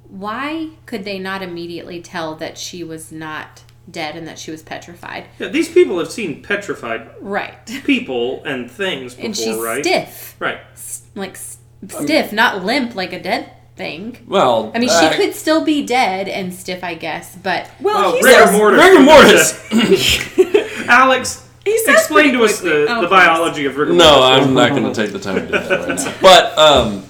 [0.08, 4.64] why could they not immediately tell that she was not dead and that she was
[4.64, 5.26] petrified?
[5.38, 7.64] Yeah, these people have seen petrified Right.
[7.86, 9.84] people and things before, And she's right?
[9.86, 10.58] stiff, Right.
[10.74, 14.18] S- like s- stiff, not limp like a dead thing.
[14.28, 18.14] Well, I mean, uh, she could still be dead and stiff, I guess, but Well,
[18.14, 18.84] he rigor says, mortis.
[18.84, 20.56] rigor mortis.
[20.90, 24.06] Alex, He explain to us the, Oh, the biology of rigor mortis.
[24.08, 24.48] No, mortis.
[24.48, 26.16] I'm not going to take the time to do that right now.
[26.22, 27.06] But um,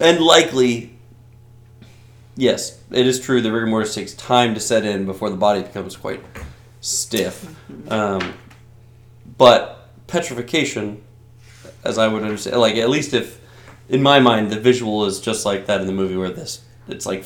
[0.00, 0.96] and likely,
[2.36, 5.62] yes, it is true that rigor mortis takes time to set in before the body
[5.62, 6.22] becomes quite
[6.80, 7.54] stiff.
[7.90, 8.34] Um,
[9.36, 11.02] but petrification,
[11.84, 13.40] as I would understand, like at least if
[13.88, 17.06] in my mind the visual is just like that in the movie where this it's
[17.06, 17.24] like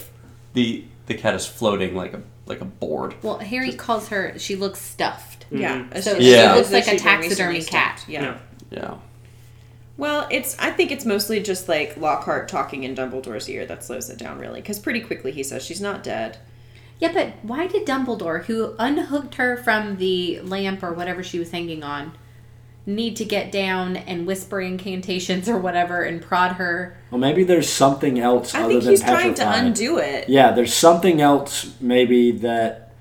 [0.55, 3.15] the the cat is floating like a like a board.
[3.23, 4.39] well, Harry calls her.
[4.39, 5.45] She looks stuffed.
[5.51, 5.85] Yeah.
[5.91, 6.03] Mhm.
[6.03, 8.05] So she- she looks like a been taxidermy cat.
[8.09, 8.23] Yeah.
[8.23, 8.39] Yeah.
[8.71, 8.95] Yeah.
[9.97, 10.57] Well, it's.
[10.59, 14.39] I think it's mostly just like Lockhart talking in Dumbledore's ear that slows it down,
[14.39, 16.39] really, because pretty quickly he says she's not dead.
[17.01, 21.51] Yeah, but why did Dumbledore, who unhooked her from the lamp or whatever she was
[21.51, 22.13] hanging on,
[22.91, 26.97] need to get down and whisper incantations or whatever and prod her?
[27.11, 30.29] Well, maybe there's something else I other think than he's trying to undo it.
[30.29, 32.93] Yeah, there's something else maybe that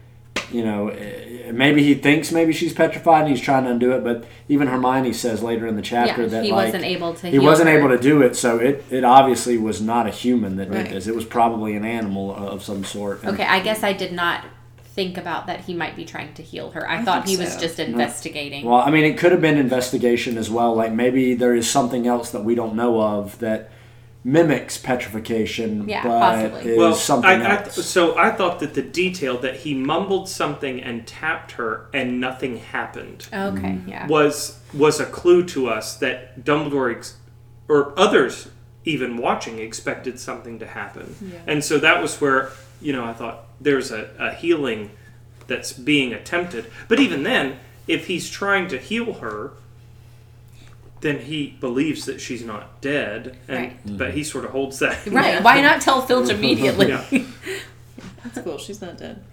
[0.52, 0.90] you know.
[0.90, 4.68] eh, Maybe he thinks maybe she's petrified and he's trying to undo it, but even
[4.68, 7.28] Hermione says later in the chapter yeah, that he like, wasn't able to.
[7.28, 7.80] he wasn't her.
[7.80, 10.84] able to do it, so it, it obviously was not a human that Right.
[10.84, 11.08] did this.
[11.08, 13.24] It was probably an animal of some sort.
[13.24, 14.46] And Okay, I guess I did not
[14.94, 15.62] think about that.
[15.62, 16.90] He might be trying to heal her.
[16.90, 18.66] I, I thought he think was just investigating.
[18.66, 20.76] Well, I mean, it could have been investigation as well.
[20.76, 23.72] Like maybe there is something else that we don't know of that
[24.24, 26.72] mimics petrification, Yeah, but possibly.
[26.72, 27.86] is well, something I, I, else.
[27.86, 32.58] so I thought that the detail that he mumbled something and tapped her and nothing
[32.58, 33.88] happened Okay, mm.
[33.88, 34.08] yeah.
[34.08, 37.18] was was a clue to us that Dumbledore ex-
[37.68, 38.50] or others
[38.86, 41.16] even watching expected something to happen.
[41.46, 44.92] And so that was where, you know, I thought there's a, a healing
[45.48, 46.66] that's being attempted.
[46.88, 49.52] But even then, if he's trying to heal her,
[51.02, 53.38] then he believes that she's not dead.
[53.48, 53.98] And Right.
[53.98, 55.06] but he sort of holds that.
[55.08, 55.42] Right.
[55.42, 56.88] Why not tell Filch immediately?
[57.12, 57.24] Yeah.
[58.24, 58.58] That's cool.
[58.58, 59.24] She's not dead.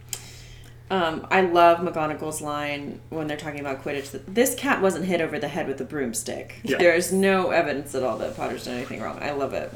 [0.89, 5.21] Um, I love McGonagall's line when they're talking about Quidditch that this cat wasn't hit
[5.21, 6.61] over the head with a broomstick.
[6.63, 6.79] Yeah.
[6.79, 9.19] There's no evidence at all that Potter's done anything wrong.
[9.21, 9.73] I love it.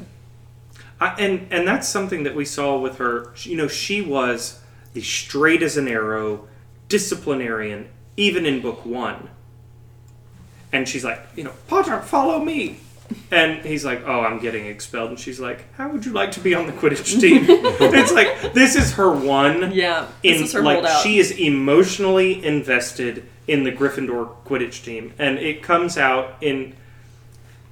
[1.01, 3.33] I, and and that's something that we saw with her.
[3.39, 4.61] You know, she was
[4.93, 6.47] the straight as an arrow
[6.87, 9.29] disciplinarian, even in book one.
[10.71, 12.79] And she's like, you know, Potter, follow me.
[13.31, 15.09] And he's like, oh, I'm getting expelled.
[15.09, 17.45] And she's like, how would you like to be on the Quidditch team?
[17.49, 19.71] it's like this is her one.
[19.71, 20.07] Yeah.
[20.21, 21.01] This In is her like holdout.
[21.03, 26.75] she is emotionally invested in the Gryffindor Quidditch team, and it comes out in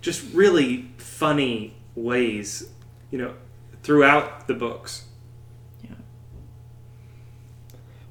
[0.01, 2.69] just really funny ways,
[3.11, 3.33] you know,
[3.83, 5.05] throughout the books.
[5.83, 5.91] Yeah.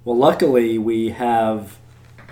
[0.05, 1.79] Well, luckily we have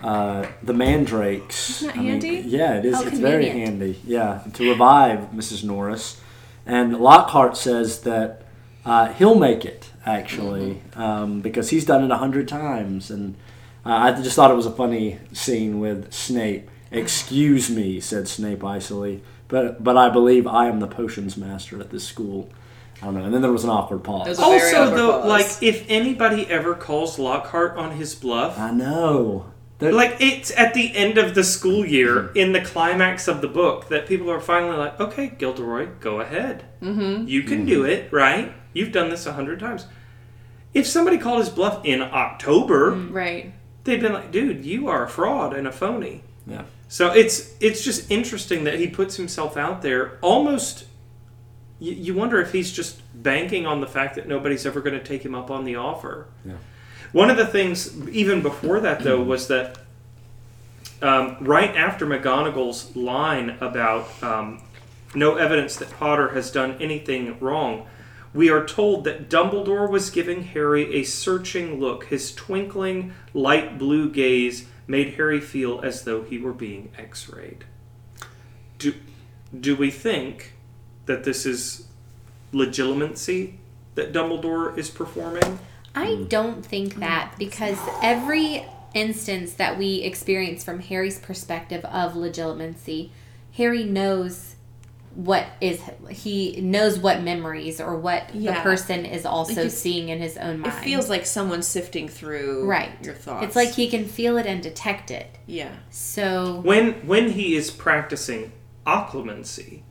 [0.02, 1.82] uh, the mandrakes.
[1.82, 2.94] Isn't that I mean, yeah, it is.
[2.96, 4.00] How it's very handy.
[4.04, 5.64] Yeah, to revive Mrs.
[5.64, 6.20] Norris,
[6.66, 8.42] and Lockhart says that
[8.84, 11.00] uh, he'll make it actually Mm-hmm.
[11.00, 13.34] um, because he's done it a hundred times, and
[13.84, 16.68] uh, I just thought it was a funny scene with Snape.
[16.92, 21.90] Excuse me, said Snape icily, but but I believe I am the potions master at
[21.90, 22.48] this school.
[23.02, 23.24] I don't know.
[23.24, 24.24] And then there was an awkward pause.
[24.26, 25.28] There's a very Also, awkward though, pause.
[25.28, 29.46] like if anybody ever calls Lockhart on his bluff, I know.
[29.78, 32.36] Like it's at the end of the school year mm-hmm.
[32.36, 36.64] in the climax of the book that people are finally like, okay, Gilderoy, go ahead.
[36.80, 37.28] Mm-hmm.
[37.28, 37.90] You can do mm-hmm.
[37.90, 38.54] it, right?
[38.72, 39.86] You've done this a hundred times.
[40.72, 43.52] If somebody called his bluff in October, mm, right.
[43.84, 46.22] they'd been like, dude, you are a fraud and a phony.
[46.46, 46.64] yeah.
[46.88, 50.84] So it's it's just interesting that he puts himself out there almost.
[51.80, 55.04] You, you wonder if he's just banking on the fact that nobody's ever going to
[55.04, 56.28] take him up on the offer.
[56.44, 56.54] Yeah.
[57.16, 59.78] One of the things, even before that, though, was that
[61.00, 64.62] um, right after McGonagall's line about um,
[65.14, 67.86] no evidence that Potter has done anything wrong,
[68.34, 72.04] we are told that Dumbledore was giving Harry a searching look.
[72.04, 77.64] His twinkling, light blue gaze made Harry feel as though he were being x rayed.
[78.76, 78.92] Do,
[79.58, 80.52] do we think
[81.06, 81.86] that this is
[82.52, 83.54] legilimency
[83.94, 85.60] that Dumbledore is performing?
[85.96, 86.28] I mm.
[86.28, 87.00] don't think mm.
[87.00, 93.10] that because every instance that we experience from Harry's perspective of legilimency,
[93.52, 94.56] Harry knows
[95.14, 95.80] what is
[96.10, 100.60] he knows what memories or what the person is also Like, seeing in his own
[100.60, 100.74] mind.
[100.74, 102.90] It feels like someone sifting through right.
[103.02, 103.46] your thoughts.
[103.46, 105.38] It's like he can feel it and detect it.
[105.46, 105.74] Yeah.
[105.88, 108.52] So, When when he is practicing
[108.86, 109.82] occlumency,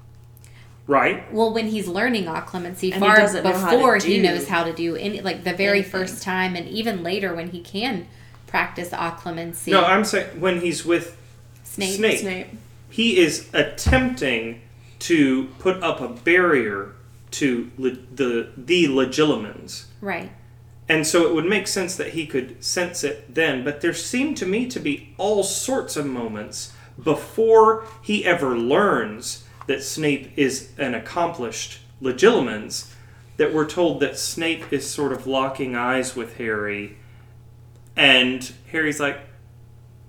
[0.88, 1.32] right?
[1.34, 4.96] well, when he's learning occlumency, And far doesn't know before he knows how to do
[4.96, 5.92] any, like the very anything.
[5.92, 8.08] first time, and even later when he can
[8.48, 9.72] practice occlumency.
[9.72, 11.18] No, I'm saying when he's with
[11.64, 11.96] Snape.
[11.98, 12.20] Snape.
[12.20, 12.48] Snape.
[12.90, 14.62] he is attempting
[15.00, 16.94] to put up a barrier
[17.32, 19.86] to le- the the legilimens.
[20.02, 20.32] Right.
[20.88, 24.38] And so it would make sense that he could sense it then, but there seemed
[24.38, 26.72] to me to be all sorts of moments
[27.04, 32.92] before he ever learns that Snape is an accomplished legilimens
[33.38, 36.98] that we're told that Snape is sort of locking eyes with Harry
[37.96, 39.20] and Harry's like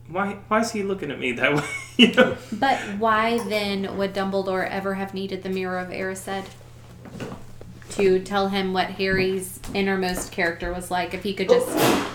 [0.08, 1.64] why why is he looking at me that way?
[1.96, 2.36] you know?
[2.52, 6.46] But why then would Dumbledore ever have needed the Mirror of Erised?
[7.90, 11.68] To tell him what Harry's innermost character was like, if he could just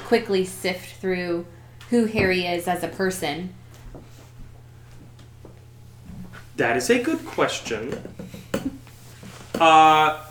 [0.06, 1.48] quickly sift through
[1.90, 3.54] who Harry is as a person.
[6.62, 8.00] That is a good question.
[9.60, 10.24] Uh,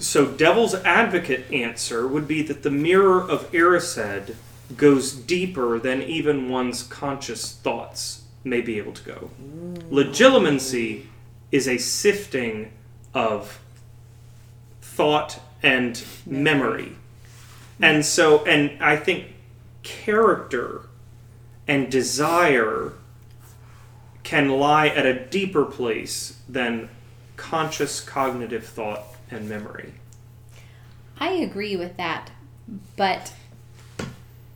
[0.00, 4.34] so, Devil's Advocate answer would be that the mirror of Erised
[4.76, 9.30] goes deeper than even one's conscious thoughts may be able to go.
[9.88, 11.04] Legilimency
[11.52, 12.72] is a sifting
[13.14, 13.60] of
[14.82, 16.96] thought and memory.
[17.80, 19.26] And so, and I think
[19.84, 20.86] character
[21.68, 22.94] and desire
[24.22, 26.88] can lie at a deeper place than
[27.36, 29.92] conscious cognitive thought and memory.
[31.18, 32.30] I agree with that,
[32.96, 33.32] but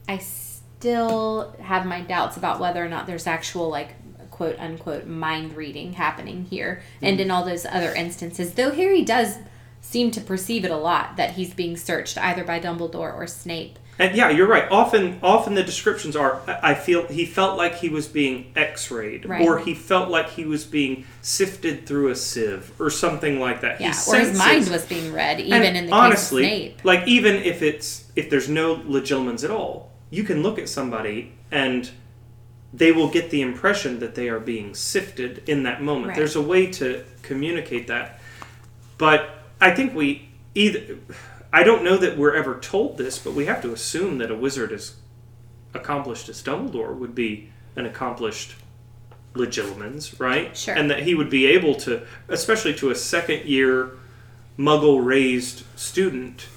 [0.08, 3.94] I still have my doubts about whether or not there's actual like
[4.30, 7.32] quote unquote mind reading happening here and in mm.
[7.32, 8.54] all those other instances.
[8.54, 9.38] Though Harry does
[9.80, 13.78] seem to perceive it a lot that he's being searched either by Dumbledore or Snape.
[13.98, 14.68] And yeah, you're right.
[14.72, 19.46] Often, often the descriptions are, I feel he felt like he was being X-rayed, Right.
[19.46, 23.78] or he felt like he was being sifted through a sieve, or something like that.
[23.78, 26.58] He Yeah, or his mind was being read, even And in the honestly, case of
[26.80, 26.84] Snape.
[26.84, 31.32] like even if it's if there's no legilimens at all, you can look at somebody
[31.52, 31.90] and
[32.72, 36.08] they will get the impression that they are being sifted in that moment.
[36.08, 36.16] Right.
[36.16, 38.18] There's a way to communicate that,
[38.98, 39.30] but
[39.60, 40.98] I think we either.
[41.54, 44.34] I don't know that we're ever told this, but we have to assume that a
[44.34, 44.96] wizard as
[45.72, 48.56] accomplished as Dumbledore would be an accomplished
[49.34, 50.56] legilimens, right?
[50.56, 50.74] Sure.
[50.74, 53.92] And that he would be able to, especially to a second year
[54.58, 56.48] muggle raised student,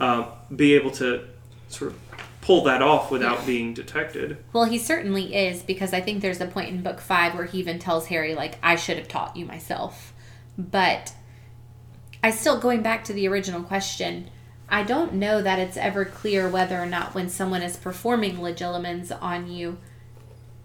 [0.00, 1.28] uh, be able to
[1.68, 1.98] sort of
[2.40, 4.38] pull that off without being detected.
[4.52, 7.60] Well, he certainly is because I think there's a point in book five where he
[7.60, 10.12] even tells Harry, like, I should have taught you myself.
[10.58, 11.12] But
[12.24, 14.30] I still, going back to the original question,
[14.66, 19.12] I don't know that it's ever clear whether or not when someone is performing legilimens
[19.20, 19.76] on you,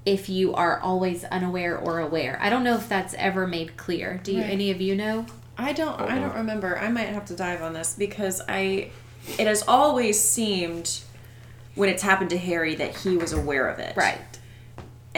[0.05, 2.39] if you are always unaware or aware.
[2.41, 4.21] I don't know if that's ever made clear.
[4.23, 4.49] Do you, Right.
[4.51, 5.25] any of you know?
[5.57, 6.79] I don't I don't remember.
[6.79, 8.91] I might have to dive on this because I
[9.37, 11.01] it has always seemed
[11.75, 13.97] when it's happened to Harry that he was aware of it.
[13.97, 14.38] Right.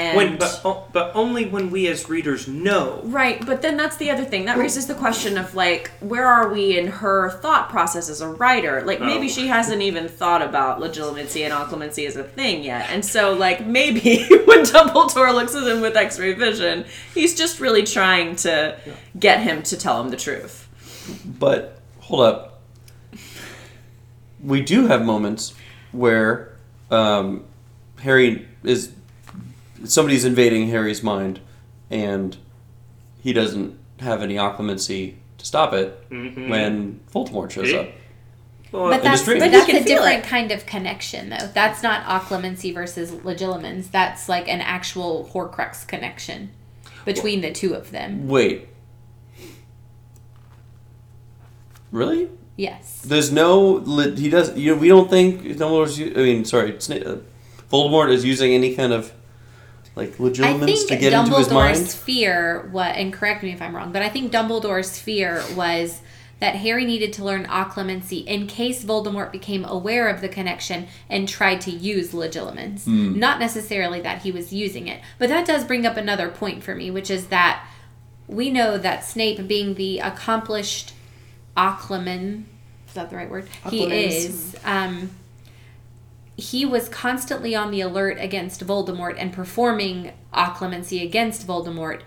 [0.02, 3.02] And When, but, but only when we as readers know.
[3.04, 4.45] Right, but then that's the other thing.
[4.45, 8.28] That raises the question of like, where are we in her thought process as a
[8.28, 8.82] writer?
[8.84, 9.30] Like, maybe Oh.
[9.30, 12.89] she hasn't even thought about legilimency and occlumency as a thing yet.
[12.89, 17.60] And so, like, maybe when Dumbledore looks at him with x ray vision, he's just
[17.60, 18.78] really trying to
[19.20, 20.68] get him to tell him the truth.
[21.26, 22.62] But hold up.
[24.43, 25.54] We do have moments
[25.91, 26.56] where
[26.89, 27.43] um,
[27.99, 28.91] Harry is
[29.86, 31.40] somebody's invading Harry's mind,
[31.90, 32.38] and
[33.22, 37.90] he doesn't have any occlumency to stop it when Voldemort shows up.
[38.72, 40.28] Well, But that's, but But that's a different it.
[40.28, 41.50] kind of connection, though.
[41.54, 43.92] That's not occlumency versus legilimens.
[43.92, 46.52] That's like an actual Horcrux connection
[47.04, 48.28] between the two of them.
[48.30, 48.68] Wait.
[51.92, 52.30] Really?
[52.56, 53.02] Yes.
[53.04, 53.80] There's no.
[54.16, 54.56] He does.
[54.58, 56.00] You know, we don't think Dumbledore's.
[56.00, 57.18] u- I mean, sorry, uh,
[57.72, 59.12] Voldemort is using any kind of
[59.96, 60.20] like
[60.88, 61.89] think to get into his Dumbledore's mind.
[61.89, 66.02] fear, what, and correct me if I'm wrong, but I think Dumbledore's fear was
[66.39, 71.30] that Harry needed to learn occlumency in case Voldemort became aware of the connection and
[71.30, 72.86] tried to use legilimens.
[72.86, 73.20] Hmm.
[73.20, 75.02] Not necessarily that he was using it.
[75.20, 77.68] But that does bring up another point for me, which is that
[78.28, 80.94] we know that Snape, being the accomplished
[81.56, 82.46] occlumen,
[82.88, 83.48] is that the right word?
[83.70, 84.56] He is.
[84.66, 85.12] Um,
[86.42, 92.02] he was constantly on the alert against Voldemort and performing occlumency against Voldemort.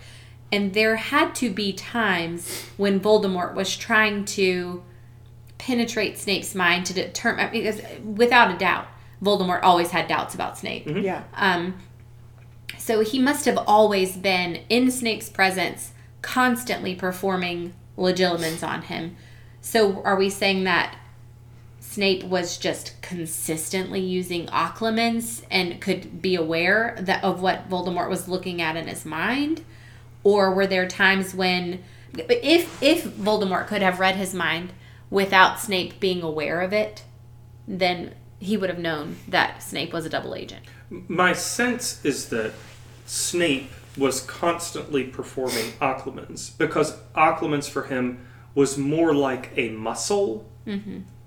[0.50, 4.82] And there had to be times when Voldemort was trying to
[5.58, 8.86] penetrate Snape's mind to determine, because without a doubt,
[9.22, 10.86] Voldemort always had doubts about Snape.
[10.86, 11.24] Yeah.
[11.34, 11.78] Um,
[12.76, 19.16] so he must have always been in Snape's presence, constantly performing legilimens on him.
[19.60, 20.96] So are we saying that
[21.94, 28.26] Snape was just consistently using occlumens and could be aware that of what Voldemort was
[28.26, 29.64] looking at in his mind?
[30.24, 31.84] Or were there times when
[32.18, 34.72] if if Voldemort could have read his mind
[35.08, 37.04] without Snape being aware of it,
[37.68, 40.64] then he would have known that Snape was a double agent.
[40.90, 42.54] My sense is that
[43.06, 48.26] Snape was constantly performing occlumens because occlumens for him
[48.56, 50.50] was more like a muscle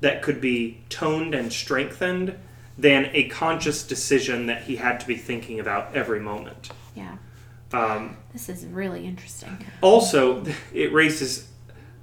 [0.02, 2.38] that could be toned and strengthened
[2.78, 6.70] than a conscious decision that he had to be thinking about every moment.
[6.96, 7.18] Yeah.
[7.74, 9.58] Um, This is really interesting.
[9.82, 11.50] also, it raises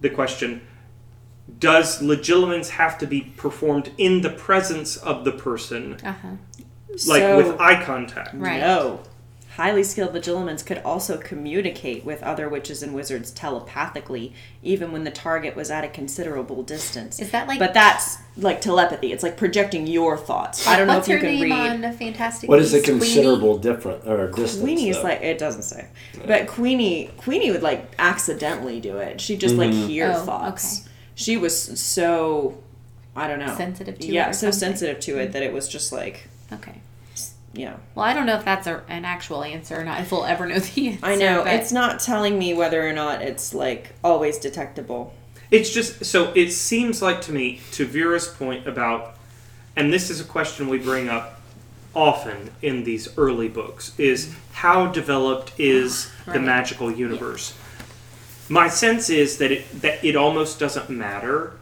[0.00, 0.60] the question
[1.58, 6.28] does legilimens have to be performed in the presence of the person, Uh-huh.
[7.06, 8.34] like So- with eye contact?
[8.34, 8.60] Right.
[8.60, 9.00] No.
[9.56, 14.32] Highly skilled legilimens could also communicate with other witches and wizards telepathically,
[14.64, 17.20] even when the target was at a considerable distance.
[17.20, 19.12] Is that like but that's like telepathy.
[19.12, 20.66] It's like projecting your thoughts.
[20.66, 21.84] I don't know what's if you can name read.
[21.84, 22.88] on Fantastic What is the Beasts?
[22.88, 23.00] Queenie?
[23.04, 24.60] considerable different or distance?
[24.60, 25.02] Queenie's though?
[25.04, 25.86] like it doesn't say,
[26.26, 29.20] but Queenie Queenie would like accidentally do it.
[29.20, 29.86] She just like mm-hmm.
[29.86, 30.80] hear Oh, thoughts.
[30.80, 30.90] okay.
[31.14, 32.58] She was so
[33.14, 34.58] I don't know Sensitive to it yeah so something?
[34.58, 35.32] sensitive to it mm-hmm.
[35.32, 36.80] that it was just like Okay.
[37.54, 37.76] Yeah.
[37.94, 40.00] Well, I don't know if that's a, an actual answer or not.
[40.00, 41.00] If we'll ever know the answer.
[41.06, 45.14] I know but- it's not telling me whether or not it's like always detectable.
[45.50, 49.14] It's just so it seems like to me, to Vera's point about,
[49.76, 51.40] and this is a question we bring up
[51.94, 57.56] often in these early books is how developed is the magical universe.
[58.48, 61.52] My sense is that it that it almost doesn't matter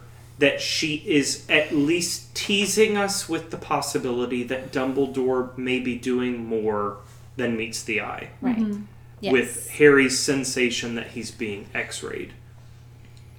[0.43, 6.45] that she is at least teasing us with the possibility that Dumbledore may be doing
[6.45, 6.97] more
[7.37, 8.65] than meets the eye Right.
[9.21, 9.31] Yes.
[9.31, 12.33] with Harry's sensation that he's being X-rayed.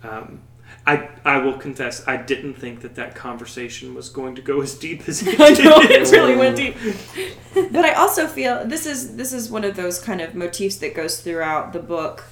[0.02, 0.40] Um,
[0.86, 4.74] I I will confess I didn't think that that conversation was going to go as
[4.74, 5.64] deep as it I did.
[5.64, 6.76] know it really went deep.
[7.72, 10.94] But I also feel this is this is one of those kind of motifs that
[10.94, 12.24] goes throughout the book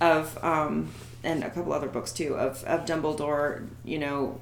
[0.00, 0.90] of um
[1.26, 4.40] and a couple other books too of of Dumbledore, you know,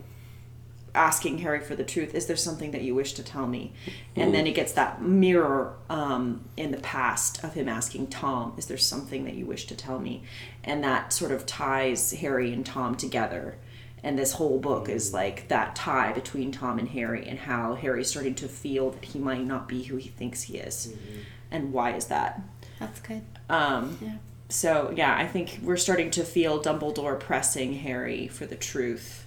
[0.94, 2.14] asking Harry for the truth.
[2.14, 3.72] Is there something that you wish to tell me?
[4.14, 8.66] And then he gets that mirror um, in the past of him asking Tom, "Is
[8.66, 10.22] there something that you wish to tell me?"
[10.62, 13.56] And that sort of ties Harry and Tom together.
[14.04, 18.10] And this whole book is like that tie between Tom and Harry, and how Harry's
[18.10, 20.92] starting to feel that he might not be who he thinks he is,
[21.50, 22.40] and why is that?
[22.78, 23.22] That's good.
[23.48, 24.16] Um, Yeah.
[24.48, 29.26] So yeah, I think we're starting to feel Dumbledore pressing Harry for the truth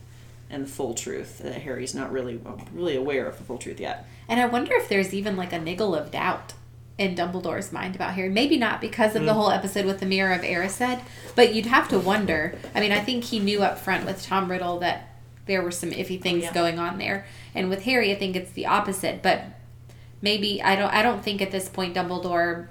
[0.49, 1.39] and the full truth.
[1.39, 2.39] That Harry's not really
[2.73, 4.07] really aware of the full truth yet.
[4.27, 6.53] And I wonder if there's even like a niggle of doubt
[6.97, 8.29] in Dumbledore's mind about Harry.
[8.29, 9.39] Maybe not because of the hmm.
[9.39, 11.01] whole episode with the Mirror of Erised,
[11.35, 12.57] but you'd have to wonder.
[12.73, 15.15] I mean, I think he knew up front with Tom Riddle that
[15.45, 16.53] there were some iffy things yeah.
[16.53, 19.21] going on there, and with Harry, I think it's the opposite.
[19.21, 19.45] But
[20.21, 20.93] maybe I don't.
[20.93, 22.67] I don't think at this point Dumbledore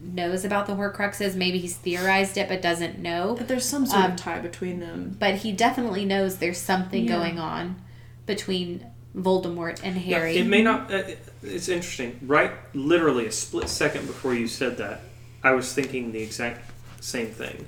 [0.00, 1.34] knows about the Horcruxes.
[1.34, 3.34] Maybe he's theorized it, but doesn't know.
[3.36, 5.16] But there's some sort Um, of tie between them.
[5.18, 7.12] But he definitely knows there's something Yeah.
[7.16, 7.76] going on
[8.24, 10.36] between Voldemort and Yeah, Harry.
[10.36, 10.92] it may not.
[10.92, 11.02] Uh,
[11.42, 12.52] it's interesting, right?
[12.74, 15.00] Literally a split second before you said that,
[15.42, 16.70] I was thinking the exact
[17.00, 17.66] same thing.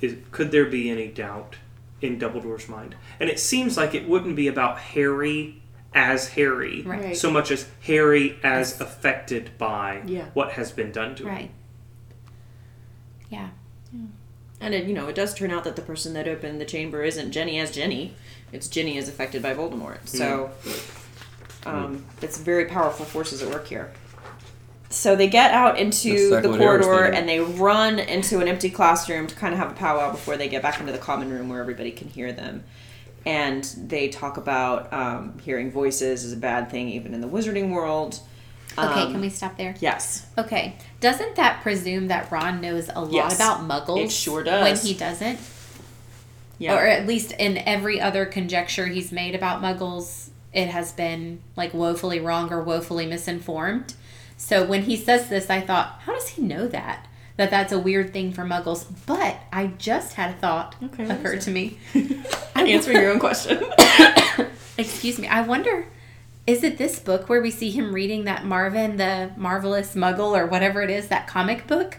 [0.00, 1.56] Is could there be any doubt
[2.00, 2.94] in Dumbledore's mind?
[3.20, 5.62] And it seems like it wouldn't be about Harry
[5.94, 7.16] as Harry, Right.
[7.16, 10.24] so much as Harry as affected by Yeah.
[10.34, 11.28] what has been done to him.
[11.28, 11.50] Right.
[13.30, 13.48] Yeah.
[14.60, 17.02] And it, you know, it does turn out that the person that opened the chamber
[17.02, 18.14] isn't Ginny as Ginny.
[18.52, 20.06] It's Ginny as affected by Voldemort.
[20.06, 20.50] So
[21.66, 23.92] um, it's very powerful forces at work here.
[24.90, 29.26] So they get out into exactly the corridor and they run into an empty classroom
[29.26, 31.60] to kind of have a powwow before they get back into the common room where
[31.60, 32.62] everybody can hear them.
[33.26, 37.70] And they talk about um, hearing voices is a bad thing even in the wizarding
[37.70, 38.20] world.
[38.76, 39.74] Okay, Um, can we stop there?
[39.80, 40.26] Yes.
[40.36, 40.76] Okay.
[41.00, 44.04] Doesn't that presume that Ron knows a lot Yes, about muggles?
[44.06, 44.62] it sure does.
[44.62, 45.38] When he doesn't?
[46.58, 46.74] Yeah.
[46.74, 51.72] Or at least in every other conjecture he's made about muggles, it has been like
[51.72, 53.94] woefully wrong or woefully misinformed.
[54.36, 57.06] So when he says this, I thought, how does he know that?
[57.36, 58.86] That that's a weird thing for muggles.
[59.06, 61.78] But I just had a thought Okay, occur to me.
[62.54, 63.62] Answering your own question.
[64.78, 65.26] Excuse me.
[65.28, 65.86] I wonder,
[66.46, 70.46] is it this book where we see him reading that Marvin, the Marvelous Muggle, or
[70.46, 71.98] whatever it is, that comic book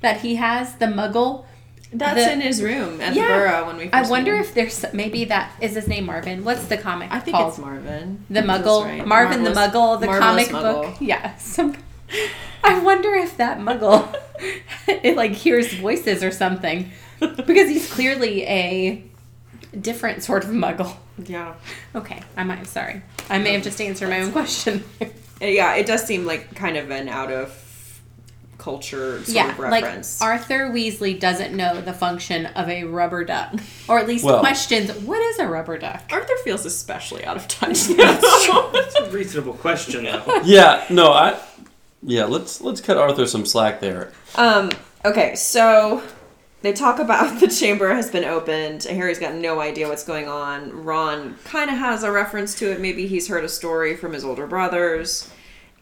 [0.00, 1.44] that he has, the Muggle?
[1.92, 3.28] That's The- in his room at Yeah.
[3.28, 6.42] the Burrow when we first I wonder if there's maybe that is his name Marvin.
[6.42, 7.50] What's the comic I think called?
[7.50, 8.24] it's Marvin.
[8.30, 9.06] the Muggle, right.
[9.06, 10.82] Marvin the Muggle, the comic Muggle.
[10.84, 10.94] book.
[11.00, 11.76] Yeah, some.
[12.64, 14.16] I wonder if that Muggle,
[14.88, 16.90] it like hears voices or something,
[17.20, 19.04] because he's clearly a
[19.80, 20.96] different sort of Muggle.
[21.24, 21.54] Yeah.
[21.94, 22.66] Okay, I might.
[22.66, 24.84] Sorry, I may have just answered my own question.
[25.40, 27.58] Yeah, it does seem like kind of an out of
[28.58, 30.20] culture sort yeah, of reference.
[30.20, 33.54] like Arthur Weasley doesn't know the function of a rubber duck,
[33.88, 36.02] or at least Well- questions what is a rubber duck.
[36.12, 37.84] Arthur feels especially out of touch.
[37.96, 40.22] That's a reasonable question, though.
[40.44, 41.38] Yeah, no, I.
[42.02, 44.12] Yeah, let's let's cut Arthur some slack there.
[44.36, 44.70] um.
[45.04, 46.00] Okay, so
[46.62, 48.84] they talk about the chamber has been opened.
[48.84, 50.84] Harry's got no idea what's going on.
[50.84, 52.80] Ron kind of has a reference to it.
[52.80, 55.30] Maybe he's heard a story from his older brothers.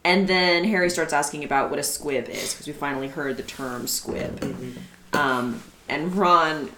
[0.03, 3.43] And then Harry starts asking about what a squib is because we finally heard the
[3.43, 4.43] term squib.
[5.13, 6.71] Um, and Ron,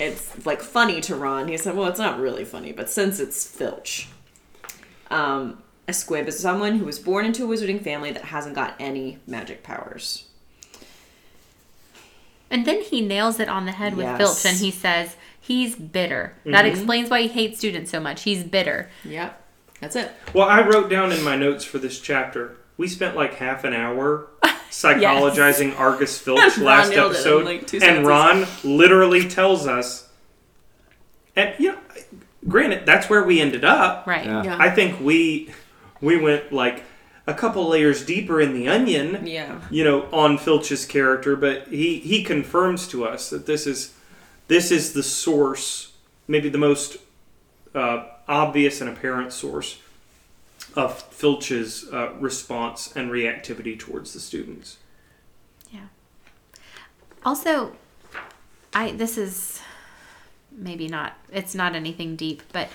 [0.00, 1.46] it's like funny to Ron.
[1.46, 4.08] He said, "Well, it's not really funny, but since it's Filch,
[5.08, 8.74] um, a squib is someone who was born into a wizarding family that hasn't got
[8.78, 10.24] any magic powers."
[12.50, 14.18] And then he nails it on the head with Yes.
[14.18, 16.34] Filch and he says he's bitter.
[16.44, 16.66] That mm-hmm.
[16.66, 18.22] explains why he hates students so much.
[18.22, 18.90] He's bitter.
[19.04, 19.42] Yep,
[19.80, 20.12] that's it.
[20.32, 22.56] Well, I wrote down in my notes for this chapter.
[22.76, 24.28] We spent like half an hour
[24.70, 28.06] psychologizing Argus Filch last nailed it in, episode, like, and.
[28.06, 30.08] Ron literally tells us.
[31.36, 31.78] And you know,
[32.46, 34.06] granted, that's where we ended up.
[34.06, 34.26] Right.
[34.26, 34.44] Yeah.
[34.44, 35.50] Yeah, I think we
[36.04, 36.84] we went like
[37.26, 39.26] a couple layers deeper in the onion.
[39.26, 43.94] yeah, you know, on Filch's character, but he he confirms to us that this is
[44.48, 45.92] this is the source,
[46.28, 46.98] maybe the most
[47.74, 49.80] uh, obvious and apparent source
[50.74, 54.78] of Filch's uh, response and reactivity towards the students.
[55.70, 55.86] Yeah.
[57.24, 57.76] Also,
[58.72, 59.60] I this is
[60.52, 62.68] maybe not it's not anything deep, but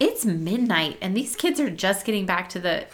[0.00, 2.86] it's midnight and these kids are just getting back to the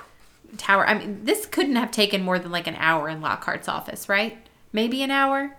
[0.57, 0.87] tower.
[0.87, 4.39] I mean, this couldn't have taken more than like an hour in Lockhart's office, right?
[4.73, 5.57] Maybe an hour.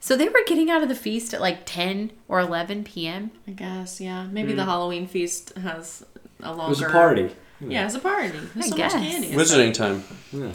[0.00, 3.30] So they were getting out of the feast at like 10 or 11 p.m.
[3.46, 4.26] I guess, yeah.
[4.26, 4.68] Maybe the hmm.
[4.70, 6.04] Halloween feast has
[6.42, 6.64] a longer.
[6.64, 7.30] It was a party.
[7.60, 8.28] Yeah, it's a party.
[8.54, 8.94] There's I so guess.
[8.94, 9.26] much candy.
[9.28, 10.06] and Visiting stuff.
[10.32, 10.54] time.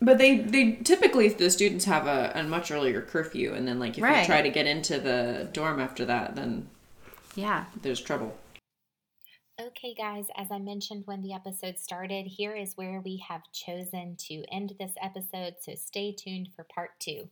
[0.00, 3.98] But they, they typically the students have a, a much earlier curfew, and then like
[3.98, 4.20] if Right.
[4.20, 6.68] you try to get into the dorm after that, then
[7.34, 7.64] Yeah.
[7.82, 8.34] there's trouble.
[9.60, 14.16] Okay, guys, as I mentioned when the episode started, here is where we have chosen
[14.28, 17.28] to end this episode, so stay tuned for part two.